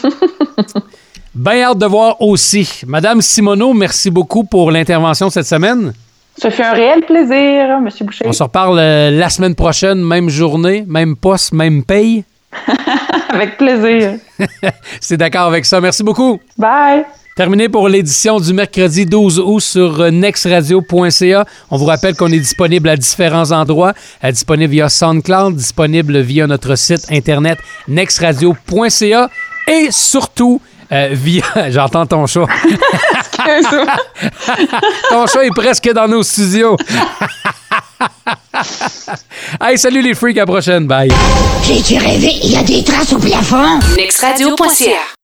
Bien 1.34 1.62
hâte 1.62 1.78
de 1.78 1.86
voir 1.86 2.20
aussi. 2.20 2.82
Madame 2.86 3.22
Simoneau, 3.22 3.72
merci 3.72 4.10
beaucoup 4.10 4.44
pour 4.44 4.70
l'intervention 4.70 5.30
cette 5.30 5.46
semaine. 5.46 5.94
Ça 6.36 6.50
fait 6.50 6.62
un 6.62 6.72
réel 6.72 7.00
plaisir, 7.06 7.70
M. 7.70 7.88
Boucher. 8.02 8.24
On 8.26 8.32
se 8.32 8.42
reparle 8.42 8.78
euh, 8.78 9.10
la 9.10 9.30
semaine 9.30 9.54
prochaine, 9.54 10.02
même 10.02 10.28
journée, 10.28 10.84
même 10.86 11.16
poste, 11.16 11.54
même 11.54 11.84
paye. 11.84 12.24
avec 13.30 13.56
plaisir. 13.56 14.16
C'est 15.00 15.16
d'accord 15.16 15.46
avec 15.46 15.64
ça. 15.64 15.80
Merci 15.80 16.02
beaucoup. 16.02 16.38
Bye. 16.58 17.04
Terminé 17.34 17.70
pour 17.70 17.88
l'édition 17.88 18.38
du 18.38 18.52
mercredi 18.52 19.06
12 19.06 19.38
août 19.38 19.60
sur 19.60 20.02
euh, 20.02 20.10
nextradio.ca. 20.10 21.46
On 21.70 21.76
vous 21.78 21.86
rappelle 21.86 22.14
qu'on 22.14 22.30
est 22.30 22.38
disponible 22.38 22.90
à 22.90 22.96
différents 22.98 23.52
endroits, 23.52 23.94
euh, 24.22 24.30
disponible 24.30 24.70
via 24.70 24.90
SoundCloud, 24.90 25.56
disponible 25.56 26.20
via 26.20 26.46
notre 26.46 26.76
site 26.76 27.06
internet 27.10 27.58
nextradio.ca 27.88 29.30
et 29.66 29.88
surtout 29.90 30.60
euh, 30.92 31.08
via. 31.12 31.42
J'entends 31.70 32.06
ton 32.06 32.26
chat. 32.26 32.40
ton 35.10 35.26
chat 35.26 35.44
est 35.44 35.54
presque 35.54 35.92
dans 35.92 36.08
nos 36.08 36.22
studios. 36.22 36.76
hey, 39.60 39.78
salut 39.78 40.02
les 40.02 40.14
freaks, 40.14 40.36
à 40.36 40.40
la 40.40 40.46
prochaine. 40.46 40.86
Bye. 40.86 41.10
J'ai-tu 41.64 41.98
rêvé? 41.98 42.32
Il 42.42 42.52
y 42.52 42.56
a 42.56 42.62
des 42.62 42.84
traces 42.84 43.12
au 43.12 43.18
plafond? 43.18 43.78
Nextradio.ca 43.96 45.14